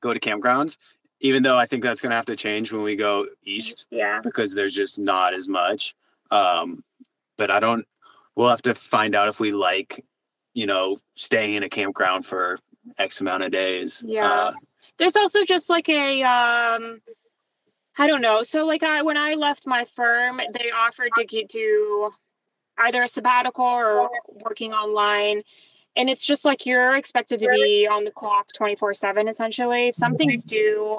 [0.00, 0.76] go to campgrounds,
[1.20, 4.20] even though I think that's going to have to change when we go east Yeah.
[4.22, 5.94] because there's just not as much.
[6.30, 6.84] Um,
[7.36, 7.86] but I don't.
[8.34, 10.04] We'll have to find out if we like,
[10.54, 12.58] you know, staying in a campground for
[12.98, 14.02] X amount of days.
[14.06, 14.30] Yeah.
[14.32, 14.52] Uh,
[14.98, 17.00] There's also just like a um
[17.96, 18.42] I don't know.
[18.42, 22.12] So like I when I left my firm, they offered to get, do
[22.78, 24.10] either a sabbatical or
[24.44, 25.42] working online.
[25.96, 29.88] And it's just like you're expected to be on the clock 24/7 essentially.
[29.88, 30.98] If something's due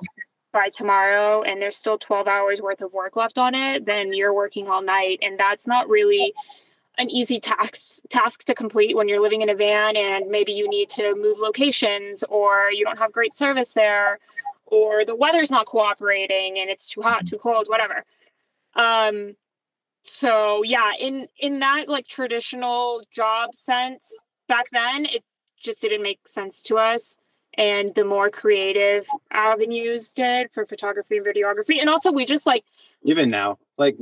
[0.52, 4.34] by tomorrow and there's still 12 hours worth of work left on it, then you're
[4.34, 6.34] working all night and that's not really
[7.00, 10.70] an easy task task to complete when you're living in a van and maybe you
[10.70, 14.20] need to move locations or you don't have great service there
[14.66, 18.04] or the weather's not cooperating and it's too hot too cold whatever
[18.76, 19.36] um
[20.04, 24.04] so yeah in in that like traditional job sense
[24.48, 25.24] back then it
[25.62, 27.18] just didn't make sense to us
[27.58, 32.64] and the more creative avenues did for photography and videography and also we just like
[33.04, 33.98] even now, like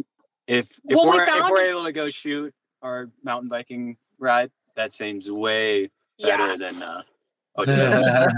[0.48, 4.52] if if Well, we we're if we're able to go shoot our mountain biking ride,
[4.76, 7.02] that seems way better yeah than uh,
[7.58, 8.34] okay.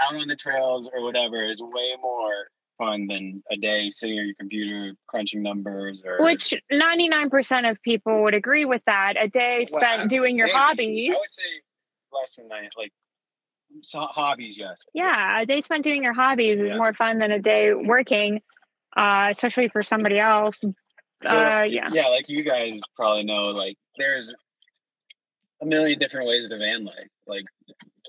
[0.00, 2.48] out on the trails or whatever is way more
[2.80, 8.22] fun than a day sitting at your computer crunching numbers or which 99% of people
[8.22, 10.56] would agree with that a day Well, spent doing your maybe.
[10.58, 11.42] hobbies I would say
[12.12, 12.70] less than that.
[12.76, 12.92] Like
[13.82, 14.82] so hobbies, yes.
[14.94, 18.40] yeah a day spent doing your hobbies is more fun than a day working
[18.96, 24.34] uh especially for somebody else uh yeah Yeah, like you guys probably know, like there's
[25.62, 27.10] a million different ways to van life.
[27.26, 27.44] Like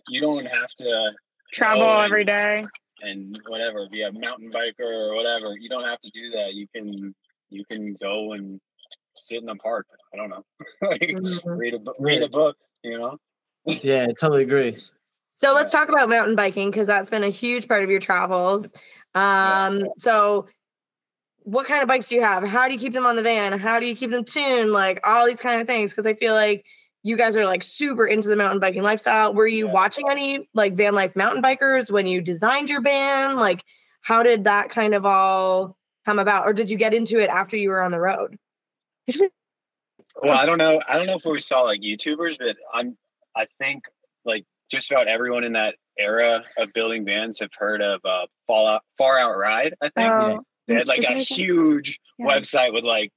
[0.08, 1.12] you don't have to
[1.54, 2.64] travel every day
[3.02, 5.56] and whatever be a mountain biker or whatever.
[5.58, 6.54] You don't have to do that.
[6.54, 7.14] You can
[7.50, 8.60] you can go and
[9.16, 9.88] sit in a park.
[10.14, 10.44] I don't know,
[10.84, 11.58] Mhm.
[11.58, 12.58] read a bu- read a book.
[12.84, 13.18] You know.
[13.66, 14.78] Yeah, I totally agree.
[15.40, 18.68] So let's talk about mountain biking because that's been a huge part of your travels.
[19.16, 20.48] Um, so
[21.44, 22.44] what kind of bikes do you have?
[22.44, 23.58] How do you keep them on the van?
[23.58, 24.72] How do you keep them tuned?
[24.72, 25.92] Like all these kind of things.
[25.92, 26.64] Because I feel like
[27.04, 29.34] you guys are like super into the mountain biking lifestyle.
[29.34, 29.74] Were you Yeah.
[29.74, 33.38] watching any like van life mountain bikers when you designed your band?
[33.38, 33.64] Like,
[34.02, 36.46] how did that kind of all come about?
[36.46, 38.38] Or did you get into it after you were on the road?
[40.22, 40.82] Well, I don't know.
[40.88, 42.98] I don't know if we saw like YouTubers, but I'm.
[43.36, 43.84] I think
[44.26, 48.82] like just about everyone in that era of building vans have heard of uh, Fallout
[48.98, 49.74] Far Out Ride.
[49.82, 52.26] I think Oh, they had like a huge Yeah.
[52.28, 53.10] website with like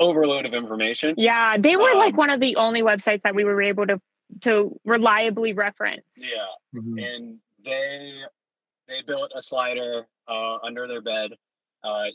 [0.00, 1.14] overload of information.
[1.18, 4.00] yeah they were like Um, one of the only websites that we were able to
[4.42, 7.02] to reliably reference Yeah, Mhm.
[7.14, 8.22] and they
[8.86, 11.32] they built a slider uh, under their bed,
[11.82, 12.06] uh,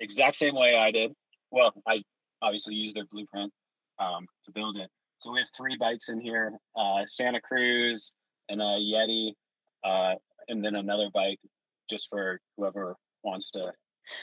[0.00, 1.12] exact same way I did.
[1.50, 2.02] Well, I
[2.40, 3.52] obviously used their blueprint
[3.98, 4.88] um, to build it.
[5.18, 8.12] So we have three bikes in here: uh, Santa Cruz
[8.48, 9.32] and a Yeti,
[9.84, 10.14] uh,
[10.48, 11.38] and then another bike
[11.88, 13.72] just for whoever wants to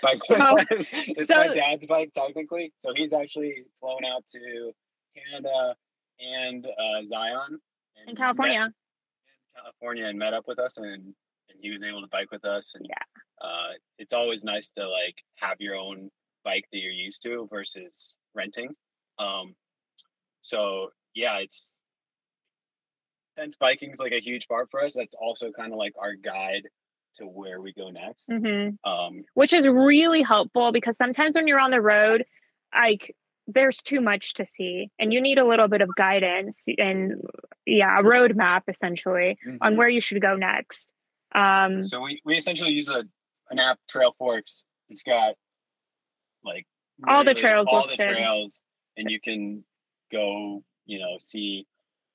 [0.01, 0.35] bike So-.
[0.71, 4.71] It's my dad's bike technically, so he's actually flown out to
[5.15, 5.75] Canada
[6.19, 7.59] and uh, Zion
[8.07, 12.01] in california met- in California and met up with us and and he was able
[12.01, 13.45] to bike with us and Yeah.
[13.47, 16.09] uh it's always nice to like have your own
[16.45, 18.69] bike that you're used to versus renting
[19.17, 19.55] um
[20.41, 21.79] so yeah it's
[23.37, 26.67] since biking's like a huge part for us that's also kind of like our guide
[27.17, 31.60] to where we go next hmm um which is really helpful because sometimes when you're
[31.60, 32.24] on the road
[32.74, 33.15] like
[33.48, 37.13] there's too much to see and you need a little bit of guidance and
[37.65, 40.89] yeah a roadmap essentially on where you should go next
[41.34, 43.04] um So we, we essentially use a
[43.52, 44.63] an app Trailforks.
[44.89, 45.34] It's got
[46.43, 46.67] like
[47.08, 48.00] All the trails all listed.
[48.00, 48.62] the trails,
[48.98, 49.63] and you can
[50.12, 51.65] go, you know, see.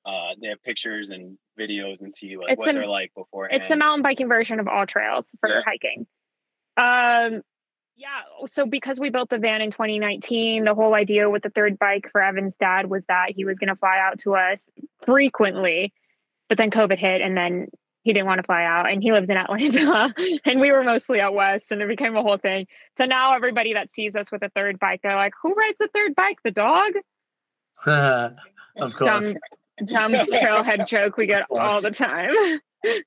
[0.07, 3.61] Uh, they have pictures and videos and see like It's what an- they're like beforehand.
[3.61, 5.61] it's the mountain biking version of AllTrails for Yeah.
[5.65, 6.07] hiking
[6.77, 7.43] um
[7.97, 11.79] yeah so because we built the van in 2019 the whole idea with the third
[11.79, 14.69] bike for evan's dad was that he was going to fly out to us
[15.05, 15.93] frequently
[16.49, 17.69] but then covid hit and then
[18.03, 20.13] he didn't want to fly out and he lives in atlanta
[20.45, 22.67] and we were mostly out west and it became a whole thing
[22.99, 25.87] so now everybody that sees us with a third bike they're like who rides a
[25.89, 26.93] third bike the dog
[27.87, 28.99] of course.
[29.25, 29.35] dumb
[29.87, 32.31] dumb trailhead joke we get all the time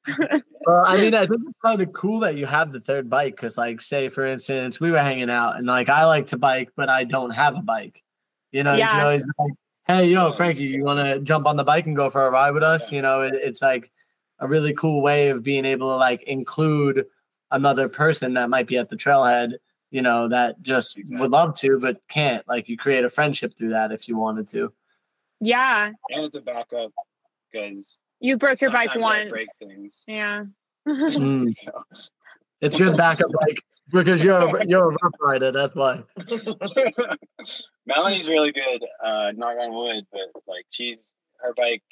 [0.66, 3.36] Well, I mean, I think it's kind of cool that you have the third bike
[3.38, 6.72] because, like, say for instance, we were hanging out and like I like to bike,
[6.76, 8.04] but I don't have a bike.
[8.52, 8.92] You know, Yeah.
[8.92, 9.54] can always like,
[9.86, 12.52] hey, yo, Frankie, you want to jump on the bike and go for a ride
[12.52, 12.92] with us?
[12.92, 13.92] You know, it, it's like
[14.40, 17.06] a really cool way of being able to like include
[17.52, 19.54] another person that might be at the trailhead.
[19.92, 22.46] You know, that just would love to but can't.
[22.46, 24.74] Like, you create a friendship through that if you wanted to.
[25.40, 25.92] Yeah.
[26.10, 26.92] And it's a backup
[27.52, 29.30] because You broke your bike sometimes I once.
[29.30, 30.04] break things.
[30.08, 30.46] Yeah.
[30.88, 31.84] Mm, So.
[32.62, 35.52] it's good backup, like because you're a, you're a rough rider.
[35.52, 36.04] That's why.
[37.86, 41.84] Melanny's really good, uh, knock on wood, but like she's her bike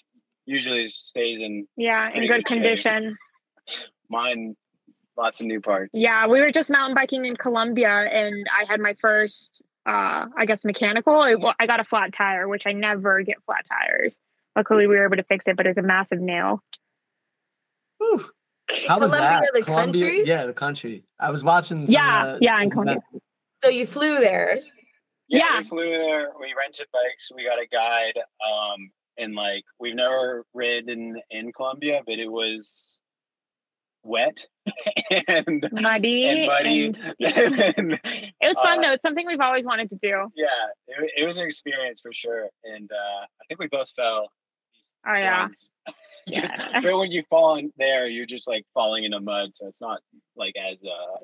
[0.46, 2.58] usually stays in Yeah, in Pretty good good shape.
[2.58, 3.18] condition.
[4.10, 4.56] mine.
[5.18, 5.92] Lots of new parts.
[5.94, 10.45] Yeah, we were just mountain biking in Colombia, and I had my first, uh, I
[10.45, 11.24] guess, mechanical.
[11.24, 14.17] It, well, I got a flat tire, which I never get flat tires.
[14.56, 16.62] Luckily, we were able to fix it, but it's a massive nail.
[18.00, 18.26] Whew.
[18.88, 19.52] How was Colombia, that?
[19.54, 20.24] the Colombia- country?
[20.28, 21.04] Yeah, the country.
[21.19, 21.86] I was watching.
[21.86, 22.98] Some, Yeah, uh, yeah, in some Colombia.
[23.63, 24.60] So you flew there.
[25.28, 25.60] Yeah, Yeah.
[25.62, 26.32] we flew there.
[26.39, 27.32] We rented bikes.
[27.36, 28.13] We got a guide.
[28.17, 33.00] Um, and like we've never ridden in Colombia, but it was
[34.06, 34.46] wet
[35.28, 36.26] and Muddy.
[36.28, 36.86] and muddy.
[36.86, 38.94] and- And, it was fun uh, though.
[38.94, 40.28] It's something we've always wanted to do.
[40.36, 40.46] Yeah,
[40.88, 44.30] it, it was an experience for sure, and uh, I think we both fell.
[45.08, 45.48] Oh, yeah.
[45.48, 45.70] Just-
[46.28, 46.82] Yeah.
[46.82, 50.00] but when you fall in there, you're just like falling into mud, so it's not
[50.36, 51.18] like as uh,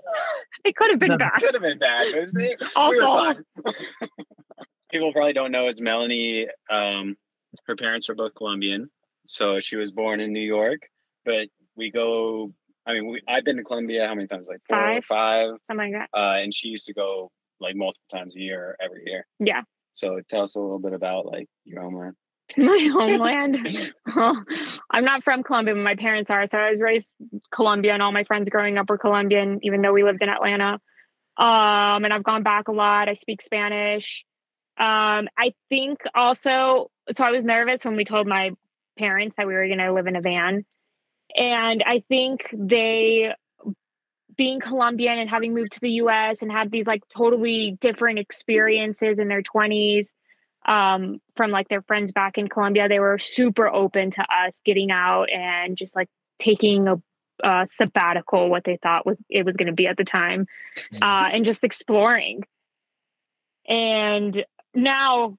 [0.64, 1.40] It could have been No, bad.
[1.40, 2.08] could have been bad.
[2.12, 3.44] But it was, we were Awful.
[3.64, 3.74] fine.
[4.92, 6.48] People probably don't know is Melanny.
[6.70, 7.16] Um,
[7.66, 8.92] her parents are both Colombian,
[9.26, 10.88] so she was born in New York.
[11.26, 12.54] But we go.
[12.86, 14.48] I mean, we, I've been to Colombia how many times?
[14.48, 15.06] Like four or Five.
[15.06, 15.50] five.
[15.68, 19.26] Something like Uh, and she used to go like multiple times a year, every year.
[19.40, 19.62] Yeah.
[19.94, 22.16] So tell us a little bit about like your homeland.
[22.58, 23.94] My homeland.
[24.14, 24.44] Well,
[24.90, 26.48] I'm not from Colombia, but my parents are.
[26.48, 27.14] So I was raised
[27.54, 27.96] Colombian.
[27.96, 30.80] And all my friends growing up were Colombian, even though we lived in Atlanta.
[31.38, 33.08] Um, and I've gone back a lot.
[33.08, 34.26] I speak Spanish.
[34.78, 38.52] Um, I think also, so I was nervous when we told my
[38.98, 40.66] parents that we were going to live in a van.
[41.36, 43.34] And I think they,
[44.36, 49.20] being Colombian and having moved to the US and had these like totally different experiences
[49.20, 50.08] in their 20s
[50.66, 54.92] um, from like their friends back in Colombia, they were super open to us getting
[54.92, 56.08] out and just like
[56.40, 57.02] taking a
[57.44, 60.46] uh, sabbatical, what they thought was it was going to be at the time,
[61.02, 62.44] uh, and just exploring.
[63.68, 65.38] And now,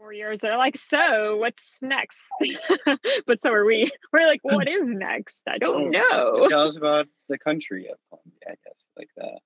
[0.00, 2.18] four years, they're like, "So, what's next?"
[3.26, 3.90] but so are we.
[4.12, 6.46] We're like, "What is next?" I don't know.
[6.50, 9.38] Tell us about the country of Colombia, I guess, like that.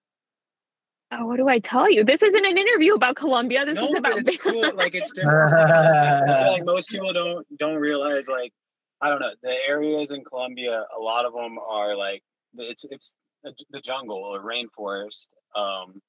[1.13, 2.05] Oh, what do I tell you?
[2.05, 3.65] This isn't an interview about Colombia.
[3.65, 4.75] This no, is about it's cool.
[4.75, 5.55] Like it's different.
[5.55, 8.53] I feel like most people don't don't realize like
[9.01, 10.85] I don't know the areas in Colombia.
[10.97, 12.23] A lot of them are like
[12.57, 16.01] it's it's the the jungle or rainforest, um,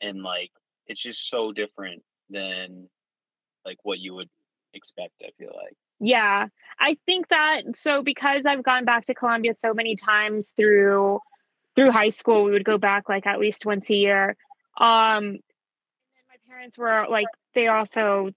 [0.00, 0.50] and like
[0.86, 2.88] it's just so different than
[3.68, 4.30] like what you would
[4.74, 5.22] expect.
[5.22, 5.76] I feel like.
[6.00, 6.46] Yeah,
[6.78, 11.20] I think that so because I've gone back to Colombia so many times through
[11.76, 14.36] through high school, we would go back like at least once a year.
[14.80, 15.38] Um
[16.28, 18.30] my parents were like they also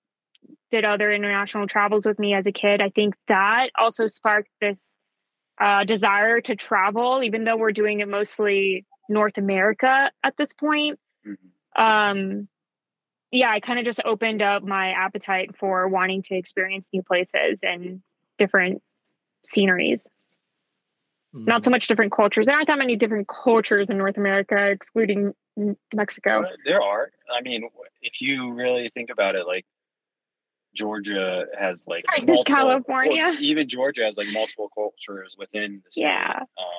[0.72, 2.82] did other international travels with me as a kid.
[2.82, 4.98] I think that also sparked this
[5.60, 11.00] uh desire to travel even though we're doing it mostly North America at this point.
[11.28, 11.38] Mhm.
[11.76, 12.48] Um
[13.32, 17.60] yeah, I kind of just opened up my appetite for wanting to experience new places
[17.64, 18.02] and
[18.38, 18.82] different
[19.46, 20.08] sceneries.
[21.34, 22.46] Not so much different cultures.
[22.46, 25.34] There aren't that many different cultures in North America, excluding
[25.94, 26.44] Mexico.
[26.66, 27.12] There are.
[27.34, 27.70] I mean,
[28.02, 29.66] if you really think about it, like
[30.74, 33.38] Georgia has like multiple- California.
[33.40, 36.02] even Georgia has like multiple cultures within the state.
[36.02, 36.40] Yeah.
[36.58, 36.71] Uh,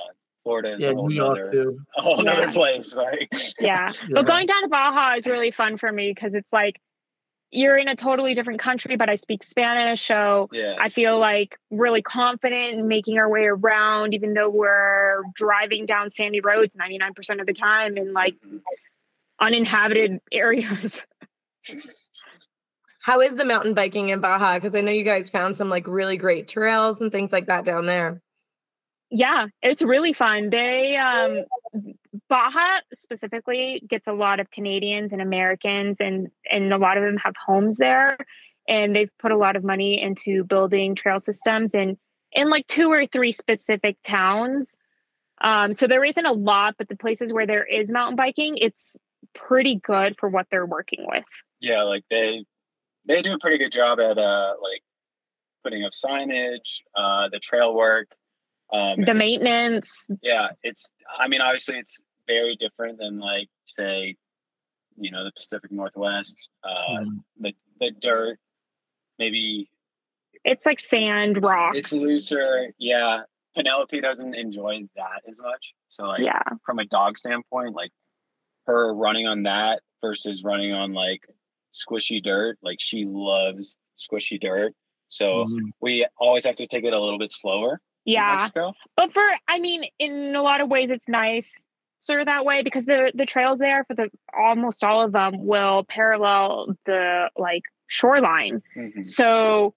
[0.45, 1.79] Florida is Yeah, a whole New York nother, too.
[1.97, 2.33] a whole Yeah.
[2.33, 2.95] nother place.
[2.95, 3.93] Like, Yeah.
[4.09, 4.15] Yeah.
[4.15, 6.81] But going down to Baja is really fun for me because it's like
[7.51, 10.07] you're in a totally different country, but I speak Spanish.
[10.07, 15.23] So yeah, I feel like really confident in making our way around, even though we're
[15.35, 18.61] driving down sandy roads 99% of the time in like Mhm.
[19.41, 21.03] uninhabited areas.
[23.03, 24.55] How is the mountain biking in Baja?
[24.55, 27.65] Because I know you guys found some like really great trails and things like that
[27.65, 28.23] down there.
[29.15, 30.49] Yeah, it's really fun.
[30.49, 31.45] They um
[32.31, 37.19] Baja specifically gets a lot of Canadians and Americans and and a lot of them
[37.19, 38.17] have homes there
[38.67, 41.99] and they've put a lot of money into building trail systems in
[42.33, 44.79] in like two or three specific towns.
[45.43, 48.97] Um so there isn't a lot but the places where there is mountain biking it's
[49.35, 51.25] pretty good for what they're working with.
[51.61, 52.47] yeah, like they
[53.07, 54.83] they do a pretty good job at uh like
[55.63, 58.09] putting up signage, uh, the trail work.
[58.73, 60.07] Um, the maintenance.
[60.23, 60.91] Yeah, it's.
[61.19, 64.17] I mean, obviously, it's very different than like say,
[64.97, 66.49] you know, the Pacific Northwest.
[66.65, 67.19] Uh, mm.
[67.41, 68.39] The the dirt,
[69.19, 69.69] maybe.
[70.45, 71.79] It's like sand, rocks.
[71.79, 72.73] It's looser.
[72.79, 73.23] Yeah,
[73.55, 75.75] Penelope doesn't enjoy that as much.
[75.89, 76.43] So like, yeah.
[76.65, 77.91] from a dog standpoint, like
[78.67, 81.23] her running on that versus running on like
[81.73, 84.73] squishy dirt, like she loves squishy dirt.
[85.09, 85.69] So mm-hmm.
[85.81, 87.81] we always have to take it a little bit slower.
[88.05, 88.49] Yeah.
[88.97, 91.65] But for I mean, in a lot of ways it's nice
[92.01, 95.47] sort of that way because the the trails there for the almost all of them
[95.47, 98.63] will parallel the like shoreline.
[98.77, 99.05] Mm-hmm.
[99.05, 99.75] So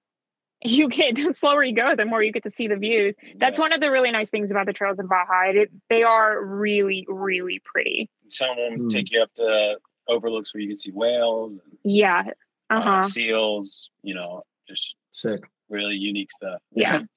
[0.63, 3.15] you get the slower you go, the more you get to see the views.
[3.38, 3.61] That's yeah.
[3.61, 5.51] one of the really nice things about the trails in Baja.
[5.51, 8.09] It, they are really, really pretty.
[8.30, 8.89] Some of them mm.
[8.89, 11.59] take you up to overlooks where you can see whales.
[11.63, 12.23] And, yeah.
[12.69, 12.89] Uh-huh.
[12.89, 16.61] Uh, seals, you know, just sick, really unique stuff.
[16.71, 17.01] Yeah.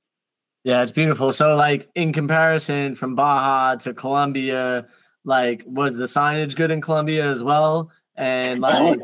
[0.69, 1.33] yeah, it's beautiful.
[1.33, 4.87] So, like, in comparison from Baja to Colombia,
[5.25, 7.91] like, was the signage good in Colombia as well?
[8.19, 9.01] and like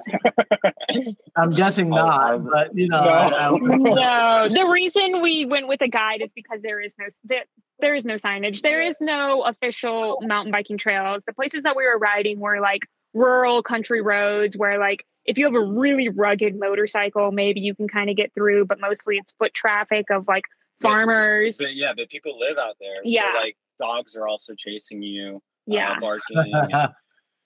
[1.37, 3.29] I'm guessing oh, not, but you know.
[3.31, 3.57] No.
[3.57, 4.49] no.
[4.49, 7.45] the reason we went with a guide is because there is no there,
[7.79, 8.61] there is no signage.
[8.61, 11.23] There is no official mountain biking trails.
[11.27, 15.45] The places that we were riding were like rural country roads where like if you
[15.47, 19.33] have a really rugged motorcycle, maybe you can kind of get through, but mostly it's
[19.39, 20.45] foot traffic of like
[20.81, 21.57] farmers.
[21.57, 22.97] But, but yeah, but people live out there.
[23.05, 23.33] Yeah.
[23.33, 25.43] So, like dogs are also chasing you.
[25.67, 25.93] Yeah.
[25.93, 26.53] Uh, barking.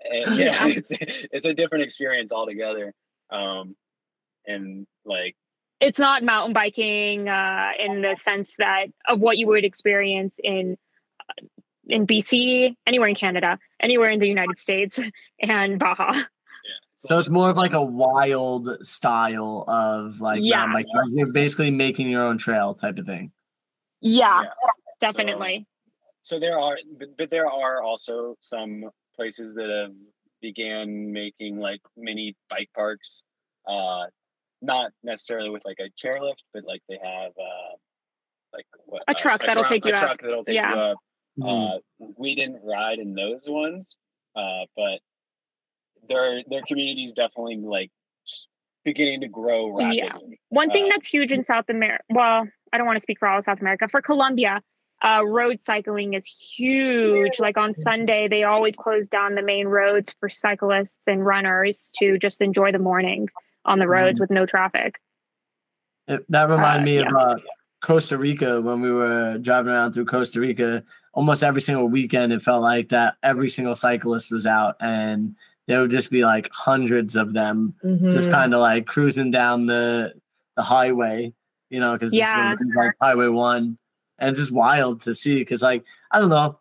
[0.05, 2.95] and yeah, it's it's a different experience altogether.
[3.31, 3.77] Um,
[4.47, 5.37] and like
[5.81, 10.77] it's not mountain biking uh, in the sense that of what you would experience in
[11.21, 11.47] uh,
[11.89, 14.99] in BC, anywhere in Canada, anywhere in the United States,
[15.41, 16.25] and Baja.
[17.05, 21.19] Yeah, so it's more of like a wild style of like yeah, mountain biking.
[21.19, 23.31] You're basically making your own trail type of thing.
[24.01, 24.49] Yeah, yeah.
[25.01, 25.67] definitely.
[26.23, 29.95] So, so there are, but, but there are also some places that have
[30.41, 33.23] began making like mini bike parks.
[33.67, 34.07] Uh,
[34.61, 37.77] not necessarily with like a chairlift, but like they have uh,
[38.53, 40.01] like what, a truck uh, that'll a take you a up.
[40.01, 40.75] Truck that'll take yeah.
[40.75, 40.99] you up.
[41.39, 42.05] Mm-hmm.
[42.05, 43.97] Uh, we didn't ride in those ones,
[44.35, 44.99] uh, but
[46.09, 47.91] their their community is definitely like
[48.85, 49.99] beginning to grow rapidly.
[49.99, 50.37] Yeah.
[50.49, 52.03] One thing uh, that's huge in South America.
[52.11, 53.89] Well, I don't want to speak for all of South America.
[53.89, 54.63] For Colombia,
[55.05, 57.39] uh, road cycling is huge.
[57.39, 62.19] Like on Sunday, they always close down the main roads for cyclists and runners to
[62.19, 63.29] just enjoy the morning
[63.65, 64.99] on the roads mm with no traffic.
[66.07, 67.09] It, that reminded uh, me yeah.
[67.09, 67.37] of uh,
[67.83, 70.83] Costa Rica when we were driving around through Costa Rica.
[71.13, 75.37] Almost every single weekend, it felt like that every single cyclist was out, and
[75.69, 78.11] there would just be like hundreds of them, mm-hmm.
[78.11, 80.15] just kind of like cruising down the
[80.57, 81.33] the highway,
[81.71, 82.57] you know, because yeah.
[82.75, 83.79] like Highway One.
[84.19, 86.59] And it's just wild to see because like i don't know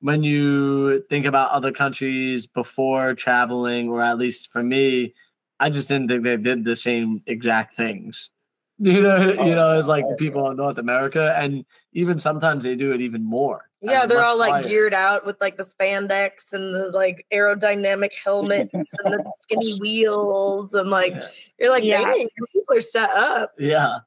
[0.00, 5.14] when you think about other countries before traveling or at least for me
[5.58, 8.30] i just didn't think they did the same exact things.
[8.80, 12.92] You know you know it's like people in north america and even sometimes they do
[12.92, 14.62] it even more yeah they're all like higher.
[14.62, 20.74] geared out with like the spandex and the like aerodynamic helmets and the skinny wheels
[20.74, 21.14] and like
[21.58, 22.02] you're like yeah.
[22.02, 23.98] dang people are set up yeah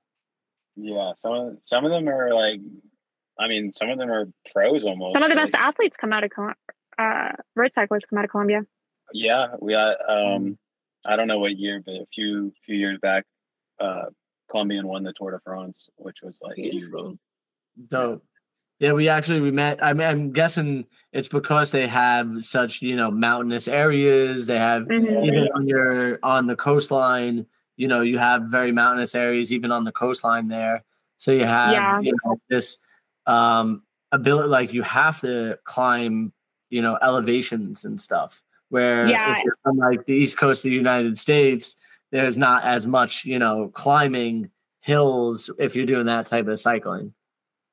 [0.75, 2.59] yeah some of some of them are like
[3.41, 5.15] I mean, some of them are pros almost.
[5.15, 6.31] Some of the best athletes come out of
[6.99, 8.65] uh, road cyclists come out of Colombia.
[9.13, 9.97] Yeah, we got.
[10.07, 10.57] Um,
[11.05, 13.25] I don't know what year, but a few few years back,
[13.79, 14.05] uh,
[14.49, 17.17] Colombian won the Tour de France, which was like Beautiful.
[17.87, 18.23] dope.
[18.81, 19.81] Yeah, we actually we met.
[19.83, 24.47] I mean, I'm guessing it's because they have such you know mountainous areas.
[24.47, 25.23] They have mm-hmm.
[25.23, 27.45] even on you're on the coastline,
[27.77, 30.83] you know, you have very mountainous areas even on the coastline there.
[31.17, 31.99] So you have yeah.
[32.01, 32.79] you know this
[33.27, 36.33] um ability like you have to climb
[36.71, 39.37] you know elevations and stuff where yeah.
[39.37, 41.75] if you're from like the east coast of the united states
[42.11, 47.13] there's not as much you know climbing hills if you're doing that type of cycling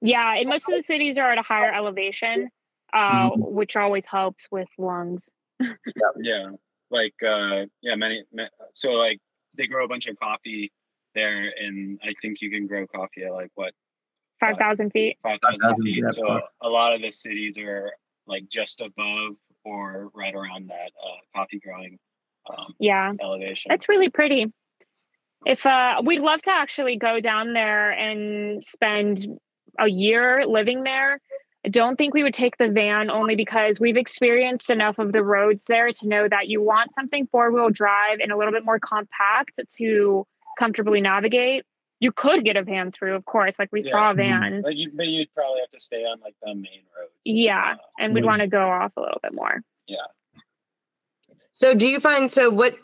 [0.01, 2.49] yeah and most of the cities are at a higher elevation
[2.95, 3.41] uh, mm-hmm.
[3.41, 5.31] which always helps with lungs
[5.61, 5.73] yeah,
[6.21, 6.47] yeah
[6.91, 8.23] like uh yeah many
[8.75, 9.19] so like
[9.57, 10.73] they grow a bunch of coffee
[11.15, 13.73] there and i think you can grow coffee at like what
[14.41, 15.19] 5,000 feet.
[15.23, 16.05] 5,000 feet.
[16.11, 17.93] So a lot of the cities are
[18.27, 21.99] like just above or right around that uh, coffee growing
[22.49, 23.73] um, yeah elevation.
[23.73, 24.53] It's really pretty.
[25.47, 29.27] If uh, we'd love to actually go down there and spend
[29.79, 31.21] a year living there.
[31.65, 35.23] I don't think we would take the van only because we've experienced enough of the
[35.25, 38.65] roads there to know that you want something four wheel drive and a little bit
[38.65, 40.27] more compact to
[40.59, 41.65] comfortably navigate
[42.01, 43.59] you could get a van through, of course.
[43.59, 43.91] Like we Yeah.
[43.91, 44.17] saw Mhm.
[44.19, 44.65] vans.
[44.65, 47.11] But you, but you'd probably have to stay on like the main roads.
[47.25, 47.73] Yeah.
[47.73, 48.27] Uh, And we'd Mhm.
[48.27, 49.63] want to go off a little bit more.
[49.89, 49.97] Yeah.
[51.55, 52.77] So do you find so what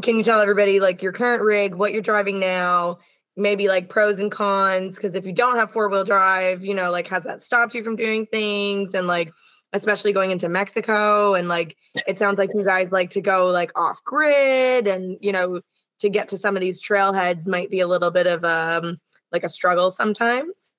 [0.00, 2.96] can you tell everybody like your current rig, what you're driving now,
[3.36, 4.96] maybe like pros and cons?
[4.96, 7.82] Because if you don't have four wheel drive, you know, like has that stopped you
[7.82, 9.32] from doing things and like
[9.72, 11.76] especially going into Mexico and like
[12.06, 15.62] it sounds like you guys like to go like off grid and you know
[15.98, 18.98] to get to some of these trailheads might be a little bit of um
[19.32, 20.72] like a struggle sometimes.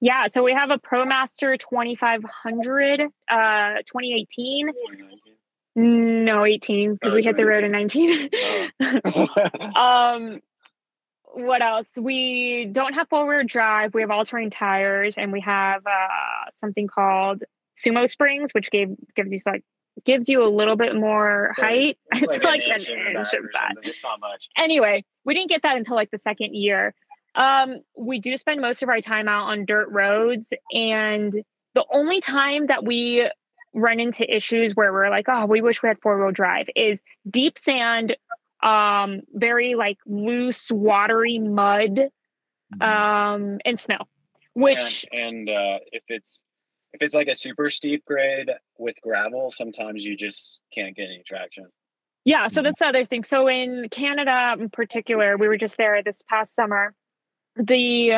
[0.00, 0.28] Yeah.
[0.28, 4.70] So we have a ProMaster 2500, uh, 2018.
[5.76, 8.28] No, 18, because Oh, we hit the road in 19.
[8.80, 9.28] Oh.
[9.74, 10.40] um,
[11.34, 11.88] what else?
[11.96, 13.92] We don't have four wheel drive.
[13.94, 17.42] We have all terrain tires, and we have uh, something called
[17.84, 19.64] Sumo Springs, which gave gives you like
[20.04, 21.98] gives you a little bit more like- height.
[22.22, 23.72] It's like, an an inch in inch of that.
[23.82, 24.48] It's not much.
[24.56, 26.94] Anyway, we didn't get that until like the second year.
[27.34, 31.32] Um, we do spend most of our time out on dirt roads, and
[31.74, 33.28] the only time that we
[33.74, 37.02] run into issues where we're like, oh, we wish we had four wheel drive is
[37.28, 38.16] deep sand,
[38.64, 42.08] um, very like loose, watery mud,
[42.80, 43.98] um, and snow.
[44.54, 46.42] Which and, and uh, if it's
[46.92, 51.22] if it's like a super steep grade with gravel, sometimes you just can't get any
[51.26, 51.66] traction.
[52.24, 53.22] Yeah, so that's the other thing.
[53.22, 56.94] So in Canada in particular, we were just there this past summer.
[57.56, 58.10] The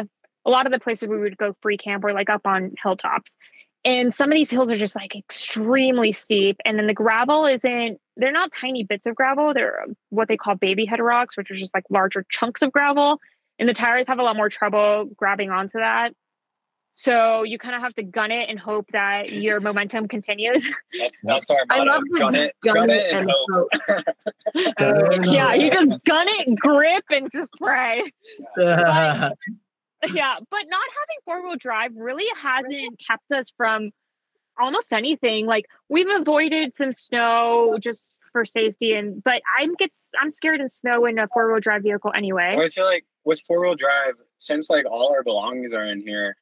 [0.46, 3.36] a lot of the places we would go free camp were like up on hilltops.
[3.84, 6.56] And some of these hills are just like extremely steep.
[6.64, 9.52] And then the gravel isn't, they're not tiny bits of gravel.
[9.52, 12.72] They're um, what they call baby head rocks, which are just like larger chunks of
[12.72, 13.20] gravel.
[13.58, 16.12] And the tires have a lot more trouble grabbing onto that.
[16.98, 20.68] So you kind of have to gun it and hope that your momentum continues.
[20.98, 23.68] That's that's our I love gun it, gun, it, and hope.
[23.86, 24.02] hope.
[25.26, 28.02] yeah, you just gun it, grip, and just pray.
[28.56, 29.30] Yeah.
[30.10, 33.90] yeah, but not having four wheel drive really hasn't kept us from
[34.58, 35.46] almost anything.
[35.46, 40.68] Like we've avoided some snow just for safety, and but I'm gets I'm scared in
[40.68, 42.54] snow in a four wheel drive vehicle anyway.
[42.56, 46.00] Well, I feel like with four wheel drive, since like all our belongings are in
[46.00, 46.36] here,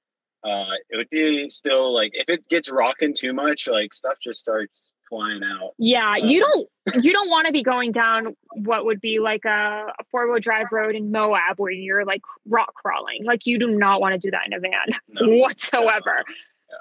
[0.44, 4.40] uh, it would be still like if it gets rocking too much, like stuff just
[4.40, 5.70] starts flying out.
[5.78, 9.86] Yeah, you don't you don't want to be going down what would be like a,
[9.98, 13.24] a four wheel drive road in Moab where you're like rock crawling.
[13.24, 16.24] Like you do not want to do that in a van No, whatsoever.
[16.26, 16.76] Yeah.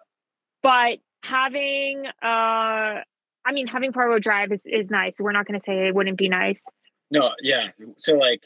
[0.62, 3.01] But having uh
[3.45, 5.15] I mean having four wheel drive is, is nice.
[5.19, 6.61] We're not gonna say it wouldn't be nice.
[7.09, 7.69] No, yeah.
[7.97, 8.43] So like,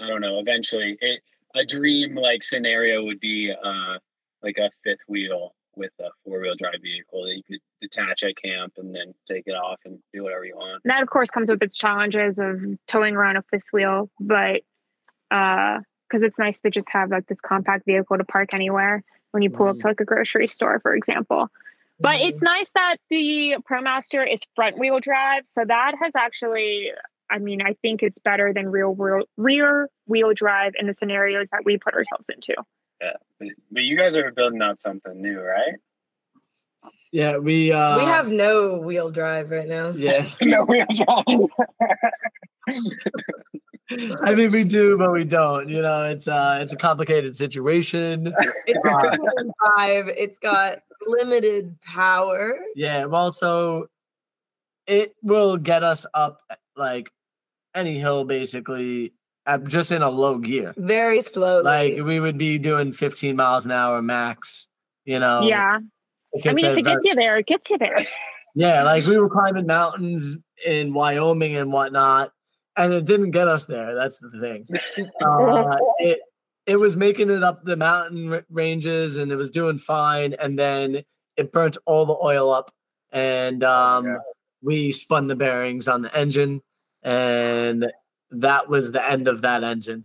[0.00, 0.40] I don't know.
[0.40, 1.20] Eventually, it
[1.54, 3.98] a dream like scenario would be uh
[4.42, 8.36] like a fifth wheel with a four wheel drive vehicle that you could detach at
[8.36, 10.82] camp and then take it off and do whatever you want.
[10.84, 14.62] That of course comes with its challenges of towing around a fifth wheel, but
[15.30, 19.42] uh because it's nice to just have like this compact vehicle to park anywhere when
[19.42, 21.48] you pull up to like a grocery store, for example.
[22.00, 22.28] But mm-hmm.
[22.28, 25.46] it's nice that the ProMaster is front wheel drive.
[25.46, 26.92] So that has actually,
[27.30, 31.48] I mean, I think it's better than real real rear wheel drive in the scenarios
[31.52, 32.54] that we put ourselves into.
[33.00, 35.74] Yeah, but, but you guys are building out something new, right?
[37.12, 39.90] Yeah, we uh we have no wheel drive right now.
[39.90, 40.28] yeah.
[40.42, 41.24] no wheel drive.
[44.22, 45.68] I mean we do, but we don't.
[45.68, 48.32] You know, it's uh it's a complicated situation.
[48.66, 50.08] It's Uh, a wheel drive.
[50.08, 52.58] It's got limited power.
[52.76, 53.88] Yeah, well, so
[54.86, 56.40] it will get us up
[56.76, 57.10] like
[57.74, 59.14] any hill basically
[59.46, 60.74] at just in a low gear.
[60.76, 61.62] Very slowly.
[61.64, 64.66] Like we would be doing 15 miles an hour max,
[65.06, 65.42] you know.
[65.48, 65.78] yeah.
[66.32, 68.06] If I mean, if it gets you there, it gets you there.
[68.54, 72.32] Yeah, like we were climbing mountains in Wyoming and whatnot,
[72.76, 73.94] and it didn't get us there.
[73.94, 74.66] That's the thing.
[75.22, 76.18] Uh, it
[76.66, 81.04] it was making it up the mountain ranges, and it was doing fine, and then
[81.36, 82.72] it burnt all the oil up,
[83.12, 84.18] and um,
[84.60, 86.60] we spun the bearings on the engine,
[87.02, 87.86] and
[88.30, 90.04] that was the end of that engine.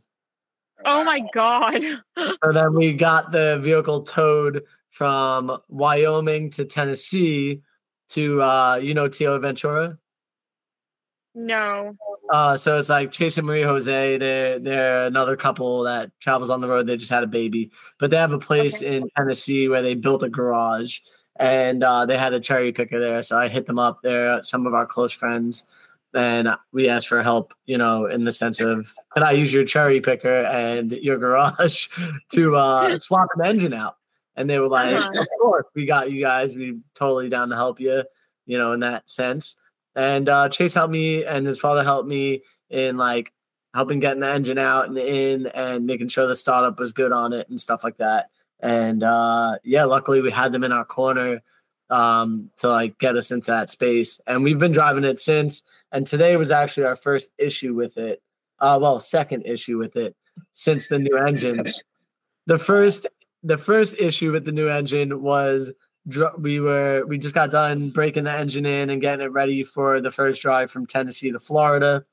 [0.86, 1.82] Oh my God.
[2.18, 4.64] So then we got the vehicle towed
[4.94, 7.62] from Wyoming to Tennessee
[8.10, 9.98] to uh, you know Tio Ventura.
[11.36, 11.96] no.
[12.32, 14.18] Uh, so it's like Chase and Marie Jose.
[14.18, 16.88] They're they're another couple that travels on the road.
[16.88, 17.70] They just had a baby,
[18.00, 18.96] but they have a place Okay.
[18.98, 21.00] in Tennessee where they built a garage,
[21.36, 23.22] and uh, they had a cherry picker there.
[23.24, 24.00] So I hit them up.
[24.04, 25.64] They're some of our close friends,
[26.14, 27.54] and we asked for help.
[27.66, 31.89] You know, in the sense of could I use your cherry picker and your garage
[32.34, 33.98] to uh, swap an engine out?
[34.36, 35.22] And they were like, Uh-huh.
[35.22, 36.56] "Of course, we got you guys.
[36.56, 38.04] We totally down to help you."
[38.46, 39.56] You know, in that sense
[39.96, 43.32] and uh, Chase helped me, and his father helped me in like
[43.74, 47.34] helping getting the engine out and in and making sure the startup was good on
[47.34, 48.30] it and stuff like that.
[48.60, 51.42] And uh, yeah, luckily we had them in our corner
[51.90, 54.20] um, to like get us into that space.
[54.26, 55.64] And we've been driving it since.
[55.92, 58.22] And today was actually our first issue with it.
[58.60, 60.16] Uh, well, second issue with it
[60.54, 61.70] since the new engine.
[62.46, 63.08] The first,
[63.44, 65.72] the first issue with the new engine was
[66.08, 69.64] dr- we were we just got done breaking the engine in and getting it ready
[69.64, 72.06] for the first drive from Tennessee to Florida.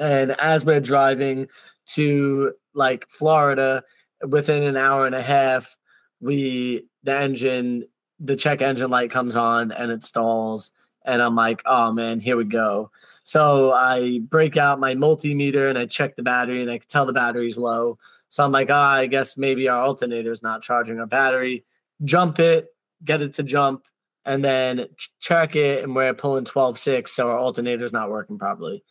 [0.00, 1.48] And as we're driving
[1.86, 3.82] to like Florida,
[4.26, 5.76] within an hour and a half,
[6.20, 7.84] we the engine,
[8.20, 10.70] the check engine light comes on and it stalls.
[11.04, 12.90] And I'm like, oh man, here we go.
[13.24, 17.06] So I break out my multimeter and I check the battery and I can tell
[17.06, 17.98] the battery's low.
[18.32, 21.66] So I'm like, oh, I guess maybe our alternator is not charging our battery.
[22.02, 22.68] Jump it,
[23.04, 23.84] get it to jump,
[24.24, 24.86] and then
[25.20, 25.84] check it.
[25.84, 27.12] And we're pulling 12 6.
[27.12, 28.82] So our alternator's not working properly.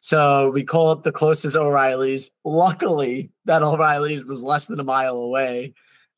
[0.00, 2.28] So we call up the closest O'Reilly's.
[2.44, 5.72] Luckily, that O'Reilly's was less than a mile away.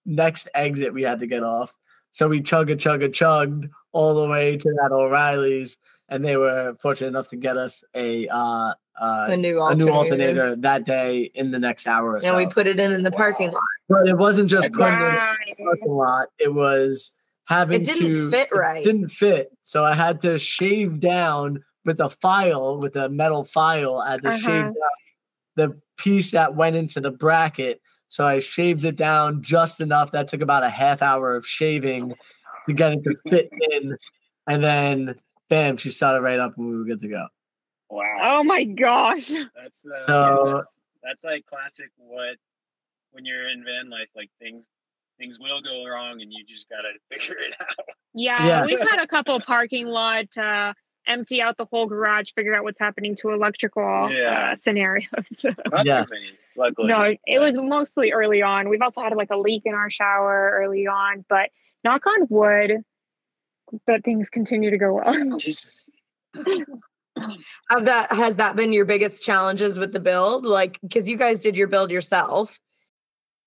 [0.04, 1.72] Next exit, we had to get off.
[2.10, 5.76] So we chug a chug a chugged all the way to that O'Reilly's,
[6.08, 9.88] and they were fortunate enough to get us a uh, uh, A new a new
[9.88, 9.90] alternator.
[9.92, 12.36] alternator that day in the next hour or And so.
[12.36, 13.62] we put it in in the parking lot.
[13.88, 15.10] but it wasn't just in Wow.
[15.10, 17.10] the parking lot; it was
[17.44, 18.84] having It didn't to fit it right.
[18.84, 23.98] didn't fit, so I had to shave down with a file, with a metal file.
[23.98, 24.46] I had to Uh-huh.
[24.50, 24.74] down
[25.56, 27.80] the piece that went into the bracket.
[28.08, 30.10] So I shaved it down just enough.
[30.12, 32.14] That took about a half hour of shaving
[32.68, 33.96] to get it to fit in,
[34.46, 35.14] and then
[35.48, 37.26] bam, she started right up, and we were good to go.
[37.92, 38.18] Wow.
[38.22, 39.28] Oh my gosh.
[39.54, 42.36] That's the yeah, So- that's, that's like classic what
[43.10, 44.66] when you're in van life, like things
[45.18, 47.84] things will go wrong and you just gotta figure it out.
[48.14, 48.64] Yeah, Yeah.
[48.64, 50.72] we've had a couple parking lot uh,
[51.06, 54.52] empty out the whole garage, figure out what's happening to electrical Yeah.
[54.52, 55.44] uh, scenarios.
[55.70, 56.08] Not Yes.
[56.10, 56.88] too many, luckily.
[56.88, 58.68] no, it was mostly early on.
[58.70, 61.50] We've also had like a leak in our shower early on, but
[61.84, 62.82] knock on wood
[63.86, 65.38] that things continue to go well.
[67.70, 70.46] Have that has that been your biggest challenges with the build?
[70.46, 72.58] Like, because you guys did your build yourself.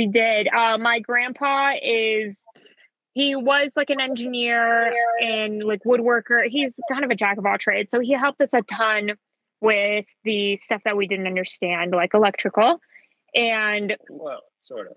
[0.00, 0.48] We did.
[0.48, 2.40] Uh, my grandpa is,
[3.12, 6.46] he was like an engineer and like woodworker.
[6.46, 7.90] He's kind of a jack of all trades.
[7.90, 9.10] So he helped us a ton
[9.60, 12.80] with the stuff that we didn't understand, like electrical.
[13.34, 14.94] And well, sort of.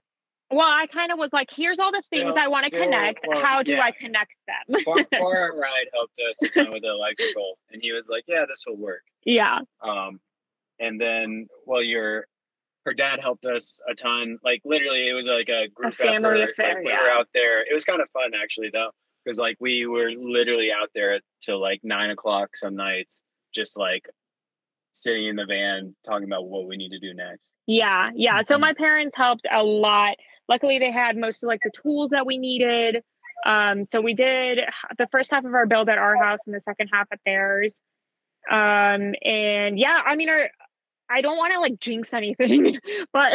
[0.49, 3.27] well, I kind of was like, here's all the things Still- I want to connect.
[3.41, 3.81] How do yeah.
[3.81, 4.83] I connect them?
[4.85, 8.45] Far, far ride helped us a ton with the electrical, and he was like, "Yeah,
[8.47, 9.59] this will work." yeah.
[9.81, 10.21] Um,
[10.79, 12.25] and then, well, your
[12.85, 14.37] her dad helped us a ton.
[14.43, 16.51] Like literally, it was like a group family effort.
[16.51, 17.01] affair, Like, we yeah.
[17.01, 17.61] were out there.
[17.61, 18.91] It was kind of fun actually, though,
[19.23, 23.21] because like we were literally out there till like nine o'clock some nights,
[23.53, 24.09] just like
[24.91, 27.53] sitting in the van talking about what we need to do next.
[27.67, 28.41] Yeah, yeah.
[28.41, 30.15] So my parents helped a lot.
[30.49, 33.01] Luckily, they had most of like the tools that we needed.
[33.45, 34.59] Um, so we did
[34.97, 37.81] the first half of our build at our house and the second half at theirs.
[38.49, 40.49] Um, and yeah, I mean, our
[41.13, 42.79] I don't want to like jinx anything,
[43.13, 43.33] but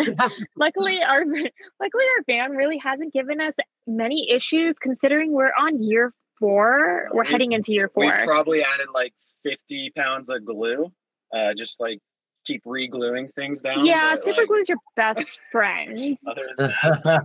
[0.57, 3.55] luckily our luckily our van really hasn't given us
[3.87, 7.09] many issues considering we're on year four.
[7.12, 8.05] We're We- heading into year four.
[8.07, 8.26] We four.
[8.26, 9.12] probably added like
[9.45, 10.93] fifty pounds of glue,
[11.33, 12.01] uh, just like
[12.45, 13.85] keep re-gluing things down.
[13.85, 16.16] yeah, but, super like, glue is your best friend.
[16.26, 16.70] Other than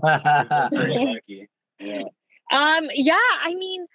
[0.04, 1.48] that, we're lucky.
[1.80, 2.04] Yeah.
[2.52, 3.86] Um, yeah, I mean,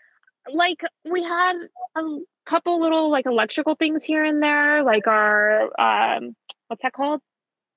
[0.52, 1.52] like we had
[1.96, 2.02] a
[2.46, 6.34] couple little like electrical things here and there, like our um,
[6.68, 7.20] what's that called?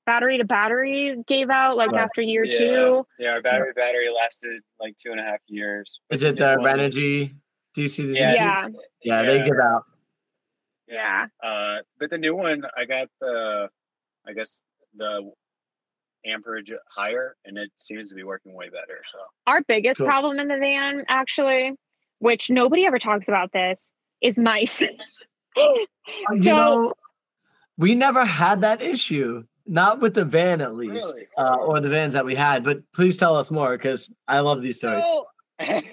[0.06, 2.02] Battery to battery gave out like Right.
[2.04, 2.58] after year yeah.
[2.58, 3.08] two.
[3.20, 6.00] Yeah, our battery battery lasted like two and a half years.
[6.10, 7.36] Is it the one- Renogy
[7.76, 8.32] DC to Yeah.
[8.32, 8.36] DC?
[8.36, 8.68] Yeah,
[9.04, 9.84] Yeah, they give out.
[10.88, 11.28] yeah.
[11.44, 13.70] Uh, but the new one, I got the,
[14.28, 14.62] I guess
[14.96, 15.32] the
[16.26, 19.02] amperage higher, and it seems to be working way better.
[19.12, 20.08] So Our biggest Cool.
[20.08, 21.74] problem in the van, actually,
[22.20, 24.82] which nobody ever talks about this, is mice.
[25.56, 25.88] you
[26.38, 26.94] so know,
[27.82, 29.44] we never had that issue.
[29.68, 31.28] Not with the van, at least, Really?
[31.38, 32.64] uh, or the vans that we had.
[32.64, 35.06] But please tell us more because I love these stories.
[35.06, 35.28] So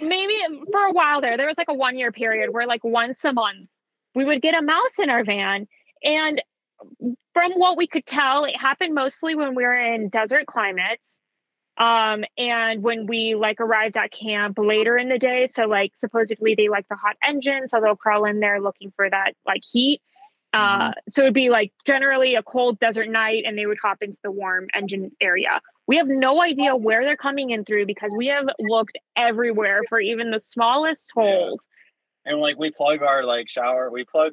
[0.01, 0.35] maybe
[0.73, 3.33] for a while there, there was like a one year period where like once a
[3.33, 3.69] month
[4.15, 5.69] we would get a mouse in our van
[6.03, 6.41] and
[7.35, 11.21] from what we could tell, it happened mostly when we were in desert climates.
[11.77, 16.57] Um, and when we like arrived at camp later in the day, so like supposedly
[16.57, 20.01] they like the hot engine, so they'll crawl in there looking for that like heat.
[20.55, 24.19] Uh, so it'd be like generally a cold desert night, and they would hop into
[24.25, 25.61] the warm engine area.
[25.87, 30.01] We have no idea where they're coming in through because we have looked everywhere for
[30.01, 31.67] even the smallest holes.
[32.25, 34.33] and like we plug our like shower, we plug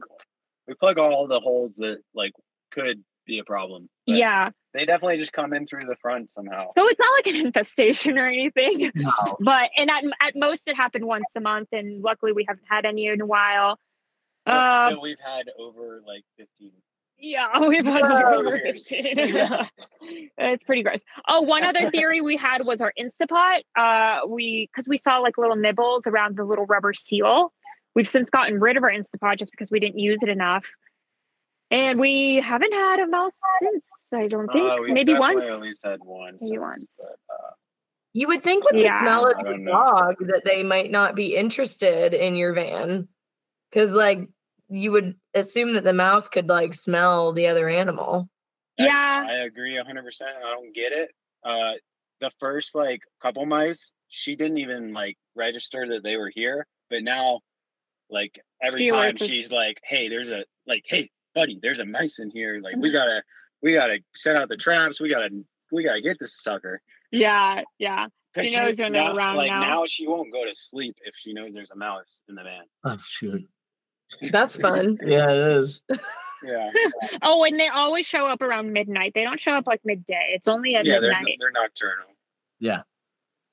[0.67, 2.31] we plug all the holes that like
[2.71, 3.89] could be a problem.
[4.07, 4.49] but Yeah.
[4.73, 6.71] they definitely just come in through the front somehow.
[6.77, 8.91] So it's not like an infestation or anything.
[8.95, 9.11] No.
[9.39, 12.85] But and at at most it happened once a month, and luckily we haven't had
[12.85, 13.79] any in a while.
[14.45, 16.71] But- Uh, but we've had over like fifteen.
[17.17, 18.35] yeah, we've had Whoa.
[18.35, 19.03] over 15.
[20.37, 21.03] it's pretty gross.
[21.27, 23.61] Oh, one other theory we had was our Instapot.
[23.75, 27.53] Uh, we because we saw like little nibbles around the little rubber seal.
[27.95, 30.65] We've since gotten rid of our Instapot just because we didn't use it enough.
[31.71, 34.69] And we haven't had a mouse since, I don't think.
[34.69, 35.47] Uh, Maybe once.
[35.49, 36.33] At least had one.
[36.39, 36.95] Maybe since, once.
[36.99, 37.51] but, uh,
[38.13, 38.99] You would think with Yeah.
[38.99, 39.71] the smell of I your know.
[39.71, 43.07] dog that they might not be interested in your van.
[43.73, 44.27] Cause like
[44.69, 48.29] you would assume that the mouse could like smell the other animal.
[48.77, 49.25] Yeah.
[49.27, 50.31] I, agree hundred percent.
[50.45, 51.11] I don't get it.
[51.43, 51.73] Uh,
[52.21, 57.03] the first like couple mice, she didn't even like register that they were here, but
[57.03, 57.41] now,
[58.09, 59.27] like every She time alerts us.
[59.27, 62.59] she's like, "Hey, there's a like, hey, buddy, there's a mice in here.
[62.61, 63.21] Like, we gotta,
[63.61, 64.99] we gotta set out the traps.
[64.99, 65.29] We gotta,
[65.71, 68.07] we gotta get this sucker." Yeah, Yeah.
[68.43, 69.85] She knows when they're now- around Like now.
[69.85, 72.63] she won't go to sleep if she knows there's a mouse in the van.
[72.83, 73.47] Oh shoot.
[74.31, 74.97] That's fun.
[75.05, 75.81] Yeah, it is.
[76.43, 76.69] Yeah,
[77.23, 79.13] Oh, and they always show up around midnight.
[79.15, 80.31] They don't show up like midday.
[80.33, 81.37] It's only at yeah, they're midnight.
[81.39, 82.05] they're nocturnal.
[82.59, 82.81] Yeah.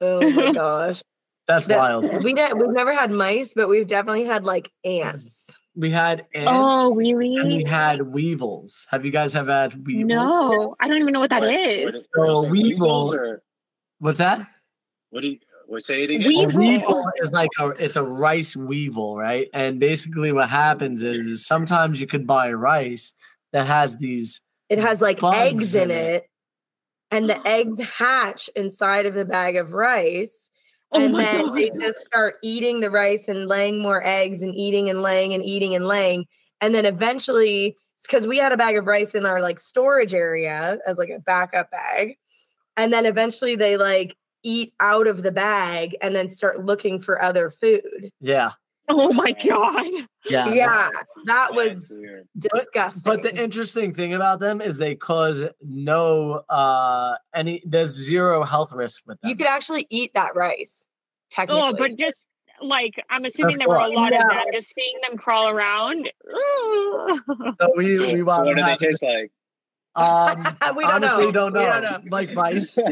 [0.00, 1.02] Oh my gosh.
[1.48, 2.22] That's That- wild.
[2.22, 5.46] We ne- we've never had mice, but we've definitely had like ants.
[5.74, 7.36] We had ants Oh, really?
[7.36, 8.86] and we had weevils.
[8.90, 10.08] Have you guys ever had weevils?
[10.08, 11.84] No, I don't even know what that What- is.
[11.86, 13.42] what- what So is it, weasels weevil- or
[14.00, 14.46] What's that?
[15.10, 15.38] what do you?
[15.72, 16.30] What say it again?
[16.30, 16.58] A Weevil.
[16.58, 19.48] weevil is like a it's a rice weevil, right?
[19.54, 23.14] And basically what happens is, is sometimes you could buy rice
[23.52, 26.14] that has these It has like eggs in in it.
[26.14, 26.30] it,
[27.10, 30.50] and the eggs hatch inside of the bag of rice.
[30.92, 34.54] Oh and my then they just start eating the rice and laying more eggs and
[34.54, 36.26] eating and laying and eating and laying.
[36.60, 40.80] And then eventually, because we had a bag of rice in our like storage area
[40.86, 42.18] as like a backup bag.
[42.76, 47.22] And then eventually they like eat out of the bag and then start looking for
[47.22, 48.10] other food.
[48.20, 48.52] yeah.
[48.88, 49.86] Oh my god.
[50.28, 50.52] Yeah.
[50.52, 50.90] yeah,
[51.26, 51.90] that was
[52.36, 53.02] disgusting.
[53.04, 58.72] But the interesting thing about them is they cause no uh any there's zero health
[58.72, 59.30] risk with them.
[59.30, 60.84] you could actually eat that rice.
[61.30, 61.62] Technically.
[61.62, 62.26] Oh, but just
[62.60, 63.94] like I'm assuming there were a course.
[63.96, 64.34] lot of Yeah.
[64.40, 64.44] them.
[64.52, 66.10] Just seeing them crawl around.
[66.28, 67.20] Ugh.
[67.60, 69.30] so we, So, we so what do they up- taste like?
[69.94, 71.30] Um we don't honestly know.
[71.32, 71.60] don't know.
[71.60, 72.00] We don't know.
[72.10, 72.76] Like mice.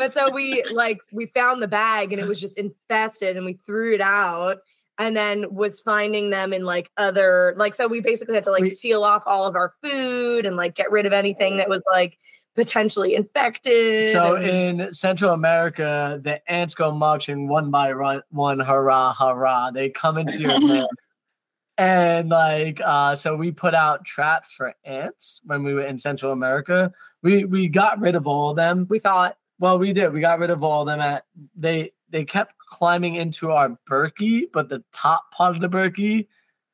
[0.00, 3.52] But so we like we found the bag and it was just infested and we
[3.52, 4.56] threw it out
[4.96, 8.62] and then was finding them in like other like so we basically had to like
[8.62, 11.82] We- seal off all of our food and like get rid of anything that was
[11.92, 12.16] like
[12.56, 14.10] potentially infected.
[14.10, 17.92] so and- in Central America, the ants go marching one by
[18.30, 19.70] one, hurrah, hurrah.
[19.70, 20.86] They come into your van.
[21.78, 26.32] And like uh so we put out traps for ants when we were in Central
[26.32, 26.90] America.
[27.22, 28.86] We we got rid of all of them.
[28.88, 30.12] we thought Well, we did.
[30.12, 34.46] We got rid of all of them at they they kept climbing into our Berkey,
[34.52, 36.26] but the top part of the Berkey.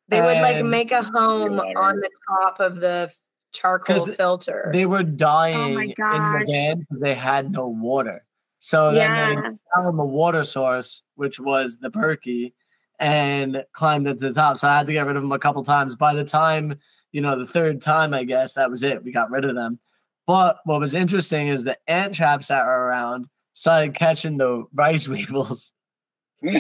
[0.09, 1.78] they would like make a home water.
[1.78, 3.12] on the top of the
[3.53, 4.70] charcoal filter.
[4.72, 6.43] They were oh dying in the gosh.
[6.47, 8.24] van because they had no water.
[8.61, 9.43] So then they
[9.74, 12.53] found the water source, which was the Berkey,
[13.01, 14.59] and climbed it to the top.
[14.59, 15.97] So I had to get rid of them a couple times.
[15.97, 16.78] By the time,
[17.11, 19.03] you know, the third time, I guess that was it.
[19.03, 19.80] We got rid of them.
[20.27, 25.07] But what was interesting is the ant traps that were around started catching the rice
[25.09, 25.72] weevils.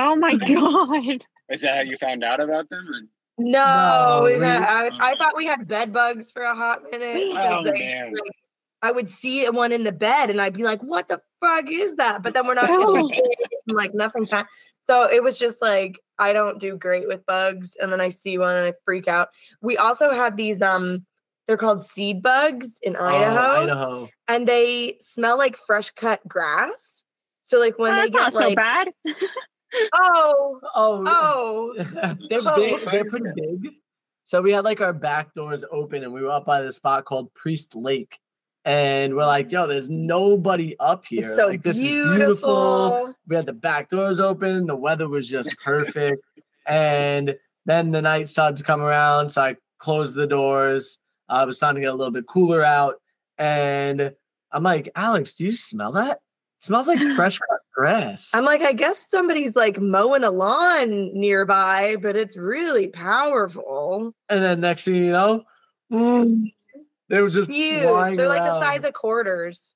[0.00, 1.24] Oh my god.
[1.48, 2.86] Is that how you found out about them?
[2.94, 6.54] And- No, No, we've we- had- I, I thought we had bed bugs for a
[6.54, 7.24] hot minute.
[7.36, 8.12] Oh, they, man.
[8.12, 8.32] like,
[8.82, 11.96] I would see one in the bed and I'd be like, "What the fuck is
[11.96, 12.94] that?" But then we're not Oh.
[12.94, 14.24] gonna get it, and, like nothing.
[14.26, 18.38] So it was just like I don't do great with bugs, and then I see
[18.38, 19.30] one and I freak out.
[19.62, 21.04] We also had these um,
[21.48, 24.08] they're called seed bugs in Oh, Idaho, Idaho.
[24.28, 27.02] and they smell like fresh cut grass.
[27.46, 28.88] So like when Oh, they that's get not so like, bad.
[29.94, 31.74] oh, Oh, oh,
[32.28, 32.56] they're Oh.
[32.56, 32.90] big.
[32.90, 33.72] They're pretty big.
[34.24, 37.06] So we had like our back doors open, and we were up by the spot
[37.06, 38.18] called Priest Lake,
[38.66, 41.26] and we're like, "Yo, there's nobody up here.
[41.26, 42.12] it's so like, this beautiful.
[42.12, 44.66] is beautiful." We had the back doors open.
[44.66, 46.22] The weather was just perfect,
[46.66, 49.30] and then the night started to come around.
[49.30, 50.98] So I closed the doors.
[51.28, 52.96] Uh, it was starting to get a little bit cooler out,
[53.36, 54.12] and
[54.52, 56.20] I'm like, Alex, do you smell that?
[56.58, 58.30] It smells like fresh cut grass.
[58.34, 64.14] I'm like, I guess somebody's like mowing a lawn nearby, but it's really powerful.
[64.28, 65.44] And then next thing you know,
[65.90, 66.50] boom,
[67.08, 67.82] they were just Huge.
[67.82, 69.72] flying They're like the size of quarters.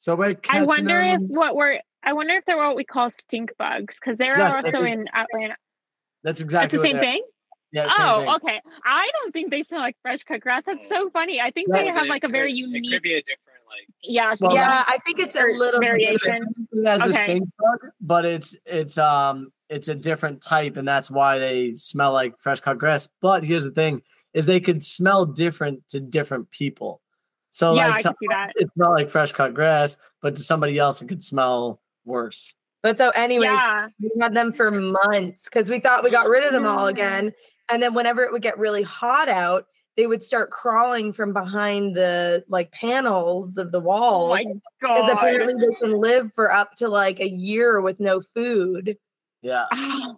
[0.00, 3.52] So I catching wonder if what we're I wonder if they're what we call stink
[3.58, 5.56] bugs because they're Yes, they also in Atlanta.
[6.22, 7.22] That's It's exactly the what same thing.
[7.74, 8.28] Yeah, Oh, thing.
[8.36, 8.60] okay.
[8.84, 10.62] I don't think they smell like fresh cut grass.
[10.64, 11.40] That's so funny.
[11.40, 12.86] I think Yeah, they have like a very could- unique.
[12.86, 13.88] It could be a different like.
[14.04, 16.46] yeah, Well, yeah, I think it's a little variation.
[16.72, 21.10] It has a stink bug, but it's it's um it's a different type, and that's
[21.10, 23.08] why they smell like fresh cut grass.
[23.20, 24.02] But here's the thing:
[24.34, 27.00] is they could smell different to different people.
[27.50, 28.52] So Yeah, like I to can see that.
[28.54, 32.52] it's not like fresh cut grass, but to somebody else it could smell worse.
[32.84, 33.86] But so, anyways, Yeah.
[33.98, 37.32] we had them for months because we thought we got rid of them all again.
[37.70, 41.94] And then whenever it would get really hot out, they would start crawling from behind
[41.94, 44.34] the like panels of the Oh walls.
[44.34, 44.44] my
[44.80, 48.96] Because apparently they can live for up to like a year with no food.
[49.42, 49.66] Yeah.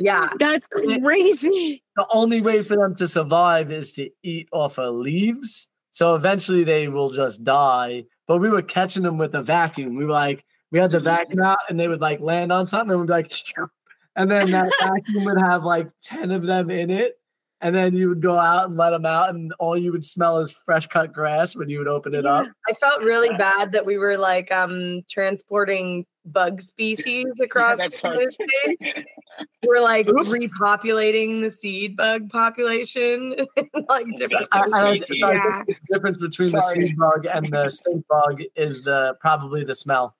[0.00, 0.24] Yeah.
[0.38, 1.82] That's crazy.
[1.96, 5.68] The only way for them to survive is to eat off of leaves.
[5.90, 8.04] So eventually they will just die.
[8.26, 9.96] But we were catching them with a vacuum.
[9.96, 12.92] We were like, we had the vacuum out and they would like land on something
[12.92, 13.32] and we'd be like,
[14.18, 17.14] and then that vacuum would have like 10 of them in it.
[17.60, 20.38] And then you would go out and let them out, and all you would smell
[20.38, 22.46] is fresh cut grass when you would open it up.
[22.68, 28.08] I felt really bad that we were like um transporting bug species across that's the
[28.10, 29.04] what state.
[29.66, 30.28] We're like Oops.
[30.28, 35.62] repopulating the seed bug population in like different I- I- I Yeah.
[35.66, 36.62] the difference between Sorry.
[36.82, 40.14] the seed bug and the stink bug is the probably the smell.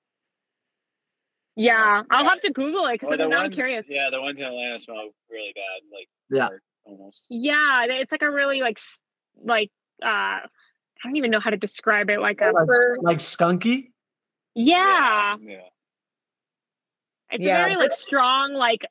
[1.58, 3.84] Yeah, I'll have to Google it because Or the I'm ones, curious.
[3.88, 5.82] Yeah, the ones in Atlanta smell really bad.
[5.92, 6.48] Like Yeah.
[6.84, 7.26] almost.
[7.28, 8.78] Yeah, it's like a really like
[9.44, 9.70] like
[10.02, 10.06] uh
[10.46, 10.46] I
[11.04, 12.20] don't even know how to describe it.
[12.20, 12.68] Like a Like,
[13.00, 13.90] like skunky.
[14.54, 15.58] yeah, Yeah.
[17.32, 18.86] it's Yeah, a very like strong like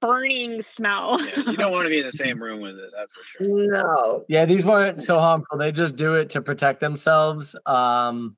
[0.00, 1.18] burning smell.
[1.26, 1.38] yeah.
[1.50, 2.90] You don't want to be in the same room with it.
[2.94, 3.72] That's for sure.
[3.72, 4.24] no.
[4.28, 5.56] Yeah, these weren't so harmful.
[5.56, 7.56] They just do it to protect themselves.
[7.64, 8.36] Um,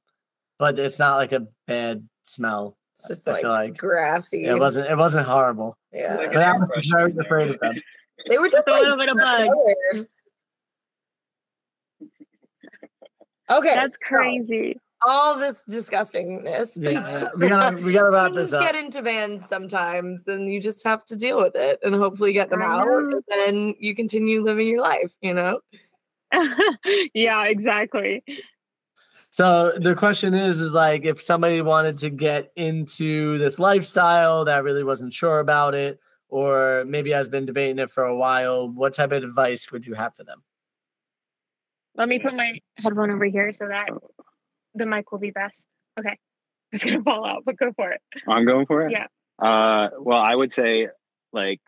[0.61, 2.77] but it's not like a bad smell.
[3.11, 4.45] It's just like, like grassy.
[4.45, 4.89] It wasn't.
[4.89, 5.77] It wasn't horrible.
[5.93, 6.17] Yeah.
[6.17, 7.23] like But I was very there.
[7.23, 7.75] afraid of them.
[8.29, 9.49] They were just a little bit of bug.
[13.51, 13.75] Okay.
[13.75, 14.79] That's so crazy.
[15.05, 16.71] all this disgustingness.
[16.77, 18.63] Yeah, we gotta we gotta wrap this up.
[18.63, 22.49] get into vans sometimes and you just have to deal with it and hopefully get
[22.51, 25.59] them out and then you continue living your life, you know?
[27.15, 28.23] yeah, exactly.
[29.33, 34.63] So the question is, is like if somebody wanted to get into this lifestyle that
[34.63, 38.95] really wasn't sure about it, or maybe has been debating it for a while, what
[38.95, 40.43] type of advice would you have for them?
[41.95, 43.89] Let me put my headphone over here so that
[44.75, 45.67] the mic will be best.
[45.99, 46.17] Okay.
[46.73, 48.01] It's gonna fall out, but go for it.
[48.27, 48.93] I'm going for it.
[48.93, 49.07] Yeah.
[49.39, 50.89] Uh, well, I would say
[51.31, 51.61] like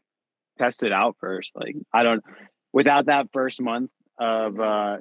[0.58, 1.54] test it out first.
[1.54, 2.24] Like I don't
[2.72, 4.96] without that first month of uh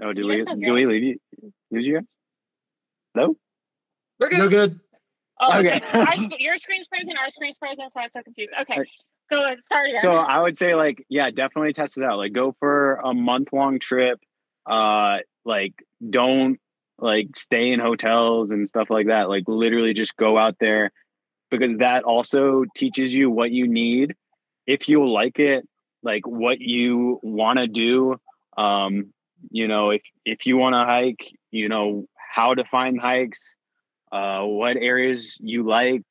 [0.00, 2.04] oh do You we guys do we leave you lose you guys?
[3.14, 3.36] No?
[4.18, 4.70] We're You're good.
[4.72, 4.80] good.
[5.40, 5.76] Oh, okay.
[5.76, 5.86] Okay.
[5.98, 8.54] our, sc- your screen's frozen, our screen's frozen, so I'm so confused.
[8.60, 8.80] Okay.
[8.80, 8.90] Okay.
[9.30, 10.02] Go ahead, start again.
[10.02, 12.18] So I would say like yeah, definitely test it out.
[12.18, 14.20] Like go for a month long trip.
[14.66, 15.72] Uh like
[16.08, 16.58] don't
[16.98, 19.30] like stay in hotels and stuff like that.
[19.30, 20.90] Like literally just go out there
[21.50, 24.14] because that also teaches you what you need
[24.66, 25.66] if you like it,
[26.02, 28.16] like what you want to do.
[28.58, 29.14] Um
[29.50, 33.56] you know, if if you want to hike, you know how to find hikes,
[34.10, 36.02] uh what areas you like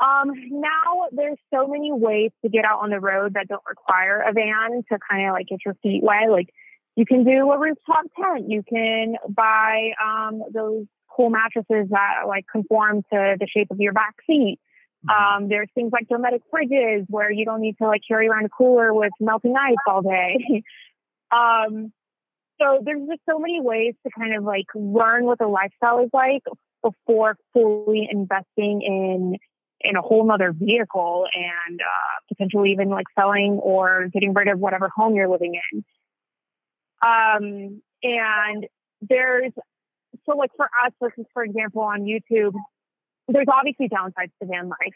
[0.00, 4.20] Um, now there's so many ways to get out on the road that don't require
[4.20, 6.28] a van to kind of like get your feet wet.
[6.28, 6.48] Like
[6.96, 8.50] you can do a rooftop tent.
[8.50, 10.86] You can buy um, those
[11.16, 14.58] cool mattresses that like conform to the shape of your back seat.
[15.08, 18.48] Um, there's things like Dometic fridges where you don't need to like carry around a
[18.48, 20.62] cooler with melting ice all day.
[21.32, 21.92] um,
[22.60, 26.10] so there's just so many ways to kind of like learn what the lifestyle is
[26.12, 26.42] like
[26.82, 29.36] before fully investing in
[29.84, 34.60] in a whole nother vehicle and uh, potentially even like selling or getting rid of
[34.60, 35.84] whatever home you're living in.
[37.04, 38.66] Um, and
[39.00, 39.52] there's
[40.24, 42.54] so like for us, is for example on YouTube,
[43.26, 44.94] there's obviously downsides to van life,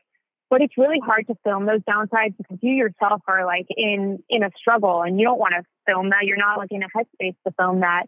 [0.51, 4.45] but it's really hard to film those downsides because you yourself are like in in
[4.45, 6.25] a struggle and you don't want to film that.
[6.25, 8.07] You're not like in a headspace to film that.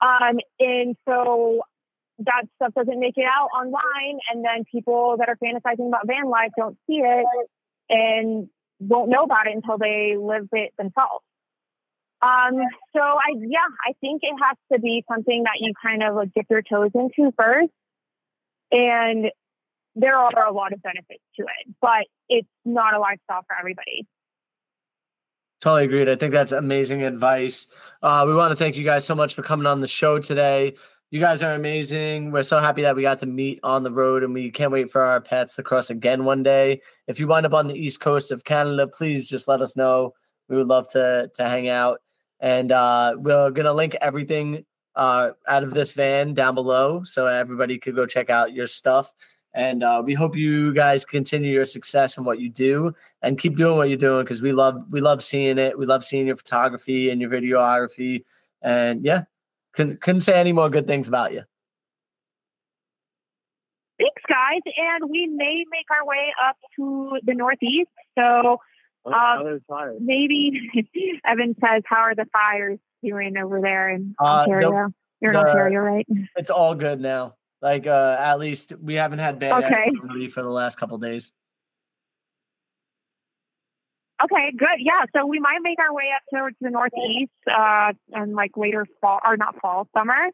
[0.00, 1.62] Um, and so
[2.18, 6.28] that stuff doesn't make it out online and then people that are fantasizing about van
[6.28, 7.26] life don't see it
[7.88, 8.48] and
[8.80, 11.24] won't know about it until they live it themselves.
[12.20, 12.54] Um,
[12.94, 16.32] so I, yeah, I think it has to be something that you kind of like
[16.34, 17.72] dip your toes into first.
[18.70, 19.26] And
[19.94, 24.06] there are a lot of benefits to it, but it's not a lifestyle for everybody.
[25.62, 26.08] Totally agreed.
[26.08, 27.68] I think that's amazing advice.
[28.02, 30.74] Uh, we want to thank you guys so much for coming on the show today.
[31.12, 32.32] You guys are amazing.
[32.32, 34.90] We're so happy that we got to meet on the road and we can't wait
[34.90, 36.80] for our pets to cross again one day.
[37.06, 40.14] If you wind up on the east coast of Canada, please just let us know.
[40.48, 42.00] We would love to to hang out.
[42.40, 44.64] And uh, we're gonna link everything
[44.96, 49.12] uh, out of this van down below so everybody could go check out your stuff.
[49.54, 53.56] And uh, we hope you guys continue your success in what you do and keep
[53.56, 55.78] doing what you're doing because we love we love seeing it.
[55.78, 58.24] We love seeing your photography and your videography.
[58.62, 59.24] And yeah,
[59.74, 61.42] couldn't couldn't say any more good things about you.
[63.98, 64.60] Thanks, guys.
[64.76, 67.90] And we may make our way up to the Northeast.
[68.18, 68.58] So
[69.04, 69.60] um,
[70.00, 70.70] maybe
[71.26, 74.92] Evan says, How are the fires doing over there in Uh, the- Ontario?
[75.20, 76.06] You're in the- Ontario, right?
[76.36, 77.34] It's all good now.
[77.62, 79.86] Like uh, at least we haven't had bad Okay.
[79.86, 81.32] activity for the last couple days.
[84.22, 84.78] Okay, good.
[84.78, 88.86] Yeah, so we might make our way up towards the Northeast uh, and like later
[89.00, 90.30] fall, or not fall, summer.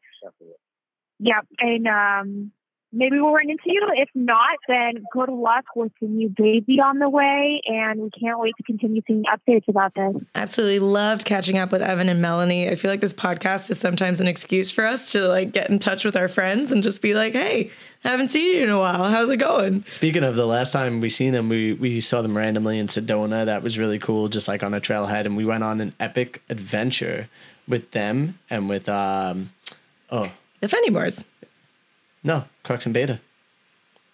[1.21, 2.53] Yep, and um,
[2.93, 3.87] maybe we'll run into you.
[3.95, 8.39] If not, then good luck with the new baby on the way, and we can't
[8.39, 10.23] wait to continue seeing updates about this.
[10.35, 12.71] Absolutely loved catching up with Evan and Melanny.
[12.71, 15.79] I feel like this podcast is sometimes an excuse for us to like get in
[15.79, 17.71] touch with our friends and just be like, "Hey,
[18.05, 19.05] I haven't seen you in a while.
[19.05, 22.37] How's it going?" Speaking of the last time we seen them, we we saw them
[22.37, 23.45] randomly in Sedona.
[23.45, 26.43] That was really cool, just like on a trailhead, and we went on an epic
[26.49, 27.29] adventure
[27.67, 29.51] with them and with um
[30.11, 31.25] oh The Fenimores.
[32.29, 33.19] No Crux and Beta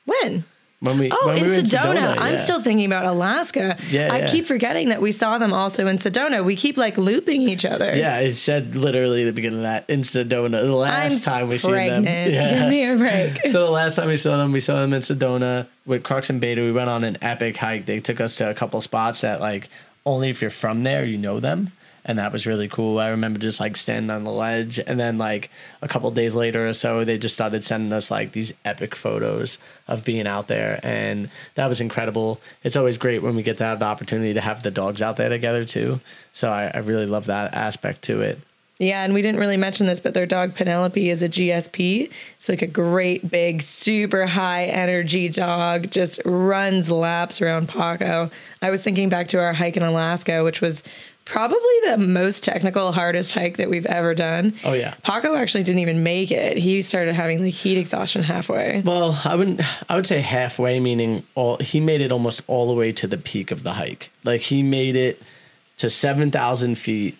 [0.06, 0.44] When?
[0.80, 2.16] when we Oh, when in we were Sedona.
[2.18, 2.36] I'm yeah.
[2.44, 3.76] still thinking about Alaska.
[3.88, 4.26] Yeah, I yeah.
[4.26, 6.44] keep forgetting that we saw them also in Sedona.
[6.44, 7.96] We keep like looping each other.
[7.96, 8.18] yeah.
[8.20, 10.66] It said literally at the beginning of that in Sedona.
[10.66, 12.04] The last I'm time we seen pregnant.
[12.04, 12.58] them, yeah.
[12.60, 13.40] Give me a break.
[13.52, 16.38] so the last time we saw them, we saw them in Sedona with Crux and
[16.38, 16.60] Beta.
[16.60, 17.86] We went on an epic hike.
[17.86, 19.70] They took us to a couple spots that like
[20.04, 21.72] only if you're from there you know them.
[22.04, 22.98] And that was really cool.
[22.98, 25.50] I remember just like standing on the ledge, and then like
[25.80, 29.58] a couple days later or so, they just started sending us like these epic photos
[29.88, 32.40] of being out there, and that was incredible.
[32.62, 35.16] It's always great when we get to have the opportunity to have the dogs out
[35.16, 36.00] there together too.
[36.32, 38.38] So I, I really love that aspect to it.
[38.78, 42.10] Yeah, and we didn't really mention this, but their dog Penelope is a GSP.
[42.36, 48.30] It's like a great, big, super high energy dog, just runs laps around Paco.
[48.60, 50.82] I was thinking back to our hike in Alaska, which was
[51.24, 54.54] probably the most technical, hardest hike that we've ever done.
[54.64, 54.94] Oh yeah.
[55.02, 56.56] Paco actually didn't even make it.
[56.56, 58.82] He started having like heat exhaustion halfway.
[58.84, 59.60] Well, I wouldn't.
[59.90, 61.56] I would say halfway, meaning all.
[61.58, 64.10] He made it almost all the way to the peak of the hike.
[64.22, 65.22] Like he made it
[65.78, 67.16] to seven thousand feet,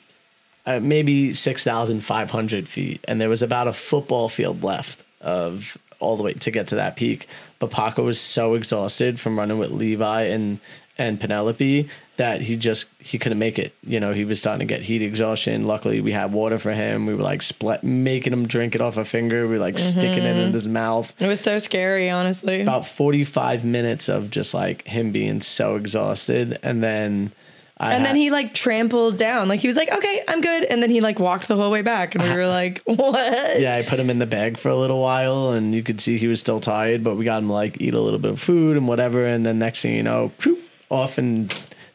[0.66, 5.05] uh, maybe six thousand five hundred feet, and there was about a football field left
[5.20, 7.26] of all the way to get to that peak.
[7.59, 10.61] But Paco was so exhausted from running with Levi and
[10.98, 13.74] and Penelope that he just he couldn't make it.
[13.82, 15.66] You know, he was starting to get heat exhaustion.
[15.66, 17.06] Luckily, we had water for him.
[17.06, 19.46] We were like split, making him drink it off a finger.
[19.46, 20.46] We were like sticking it mm-hmm.
[20.46, 22.62] in his mouth It was so scary, honestly.
[22.62, 27.32] about 45 minutes of just like him being so exhausted and then
[27.76, 29.48] I and then he like trampled down.
[29.48, 30.64] Like he was like, okay, I'm good.
[30.64, 32.14] And then he like walked the whole way back.
[32.14, 33.60] And we were like, what?
[33.60, 36.16] yeah I put him in the bag for a little while and you could see
[36.16, 38.76] he was still tired but we got him like eat a little bit of food
[38.76, 40.58] and whatever and then next thing you know poof,
[40.90, 41.52] off and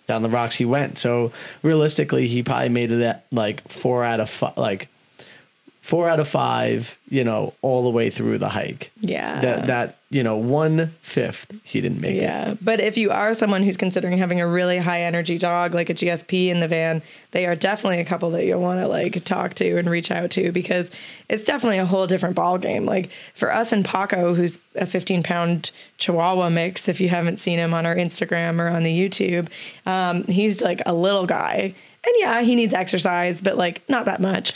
[0.10, 0.98] down the rocks he went.
[0.98, 1.32] So
[1.64, 4.90] realistically he probably made it at like four out of five like
[5.90, 9.42] four out of five you know all the way through the hike Yeah.
[9.42, 13.34] that that you know one fifth he didn't make it Yeah, but if you are
[13.34, 17.02] someone who's considering having a really high energy dog like a GSP in the van,
[17.32, 20.30] they are definitely a couple that you'll want to like talk to and reach out
[20.32, 20.90] to because
[21.28, 22.86] it's definitely a whole different ball game.
[22.86, 27.58] Like for us and Paco, who's a 15 pound Chihuahua mix, if you haven't seen
[27.60, 29.48] him on our Instagram or on the YouTube,
[29.86, 31.74] um, he's like a little guy,
[32.04, 34.54] and yeah, he needs exercise, but like not that much.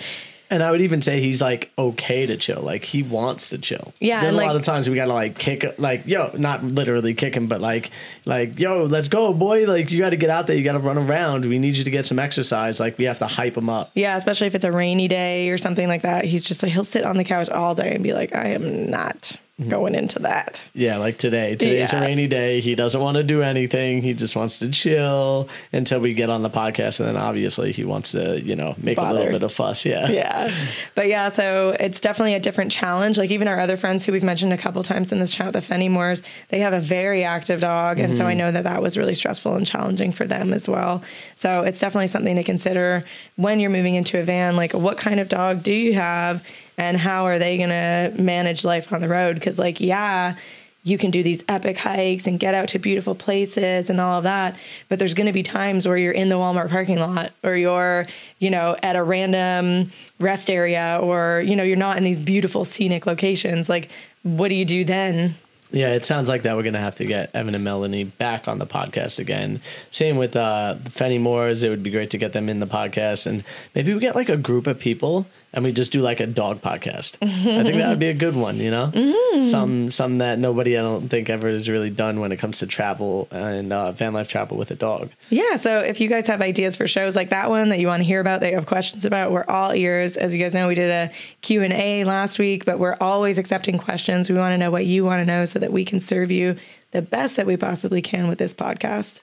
[0.54, 2.62] And I would even say he's like okay to chill.
[2.62, 3.92] Like he wants to chill.
[4.00, 7.34] Yeah, There's a lot of times we gotta like kick like yo, not literally kick
[7.36, 7.90] him, but like
[8.26, 9.66] like yo, let's go, boy.
[9.66, 10.56] Like you got to get out there.
[10.56, 11.46] You got to run around.
[11.46, 12.80] We need you to get some exercise.
[12.80, 13.90] Like we have to hype him up.
[13.96, 16.26] Yeah, especially if it's a rainy day or something like that.
[16.26, 18.92] He's just like he'll sit on the couch all day and be like, I am
[18.92, 19.40] not
[19.70, 20.68] going into that.
[20.74, 21.52] Yeah, like today.
[21.56, 22.00] Today's Yeah.
[22.00, 22.60] a rainy day.
[22.60, 24.02] He doesn't want to do anything.
[24.02, 27.00] He just wants to chill until we get on the podcast.
[27.00, 29.86] And then obviously he wants to, you know, make a little bit of fuss.
[29.86, 30.10] Yeah.
[30.10, 30.52] yeah.
[30.96, 33.20] But yeah, so it's definitely a different challenge.
[33.20, 35.60] Like even our other friends who we've mentioned a couple times in this chat, the
[35.60, 38.00] Fenimores, they have a very active dog.
[38.00, 38.38] And so I Mhm.
[38.38, 41.04] know that that was really stressful and challenging for them as well.
[41.36, 43.04] So it's definitely something to consider
[43.36, 44.56] when you're moving into a van.
[44.56, 46.44] Like what kind of dog do you have
[46.78, 49.36] and how are they going to manage life on the road?
[49.36, 50.36] Because like, yeah,
[50.84, 54.24] you can do these epic hikes and get out to beautiful places and all of
[54.26, 54.58] that.
[54.90, 58.06] But there's going to be times where you're in the Walmart parking lot or you're,
[58.40, 62.66] you know, at a random rest area or, you know, you're not in these beautiful
[62.66, 63.70] scenic locations.
[63.70, 63.92] Like,
[64.24, 65.36] what do you do then?
[65.72, 68.60] Yeah, it sounds like that we're gonna have to get Evan and Melanny back on
[68.60, 69.60] the podcast again.
[69.90, 71.64] Same with uh Fenimores.
[71.64, 73.44] It would be great to get them in the podcast and
[73.74, 76.62] maybe we get like a group of people and we just do like a dog
[76.62, 77.18] podcast.
[77.22, 78.92] I think that would be a good one, you know?
[78.94, 79.44] Mm.
[79.44, 82.68] Some some that nobody I don't think ever has really done when it comes to
[82.68, 85.12] travel and uh, van life travel with a dog.
[85.30, 85.56] Yeah.
[85.58, 88.06] So if you guys have ideas for shows like that one that you want to
[88.06, 90.18] hear about, that you have questions about, we're all ears.
[90.18, 94.30] As you guys know, we did a Q&A last week, but we're always accepting questions.
[94.30, 96.58] We want to know what you want to know so that we can serve you
[96.94, 99.20] the best that we possibly can with this podcast.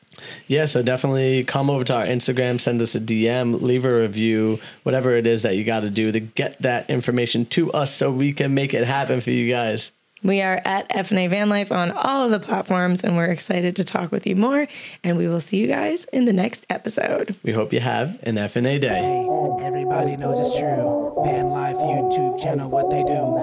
[0.47, 4.59] Yeah, so definitely come over to our Instagram, send us a DM, leave a review,
[4.83, 8.11] whatever it is that you got to do to get that information to us so
[8.11, 9.93] we can make it happen for you guys.
[10.23, 13.85] We are at FNA Van Life on all of the platforms, and we're excited to
[13.85, 14.69] talk with you more.
[15.03, 17.37] And we will see you guys in the next episode.
[17.43, 19.27] We hope you have an FNA day.
[19.65, 21.15] Everybody knows it's true.
[21.25, 23.39] Van Life YouTube channel, what they do.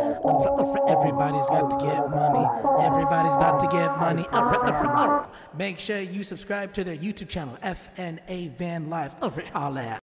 [0.88, 2.45] Everybody's got to get money.
[2.80, 4.25] Everybody's about to get money.
[5.57, 9.13] Make sure you subscribe to their YouTube channel, FNA Van Life.
[9.55, 10.01] All that.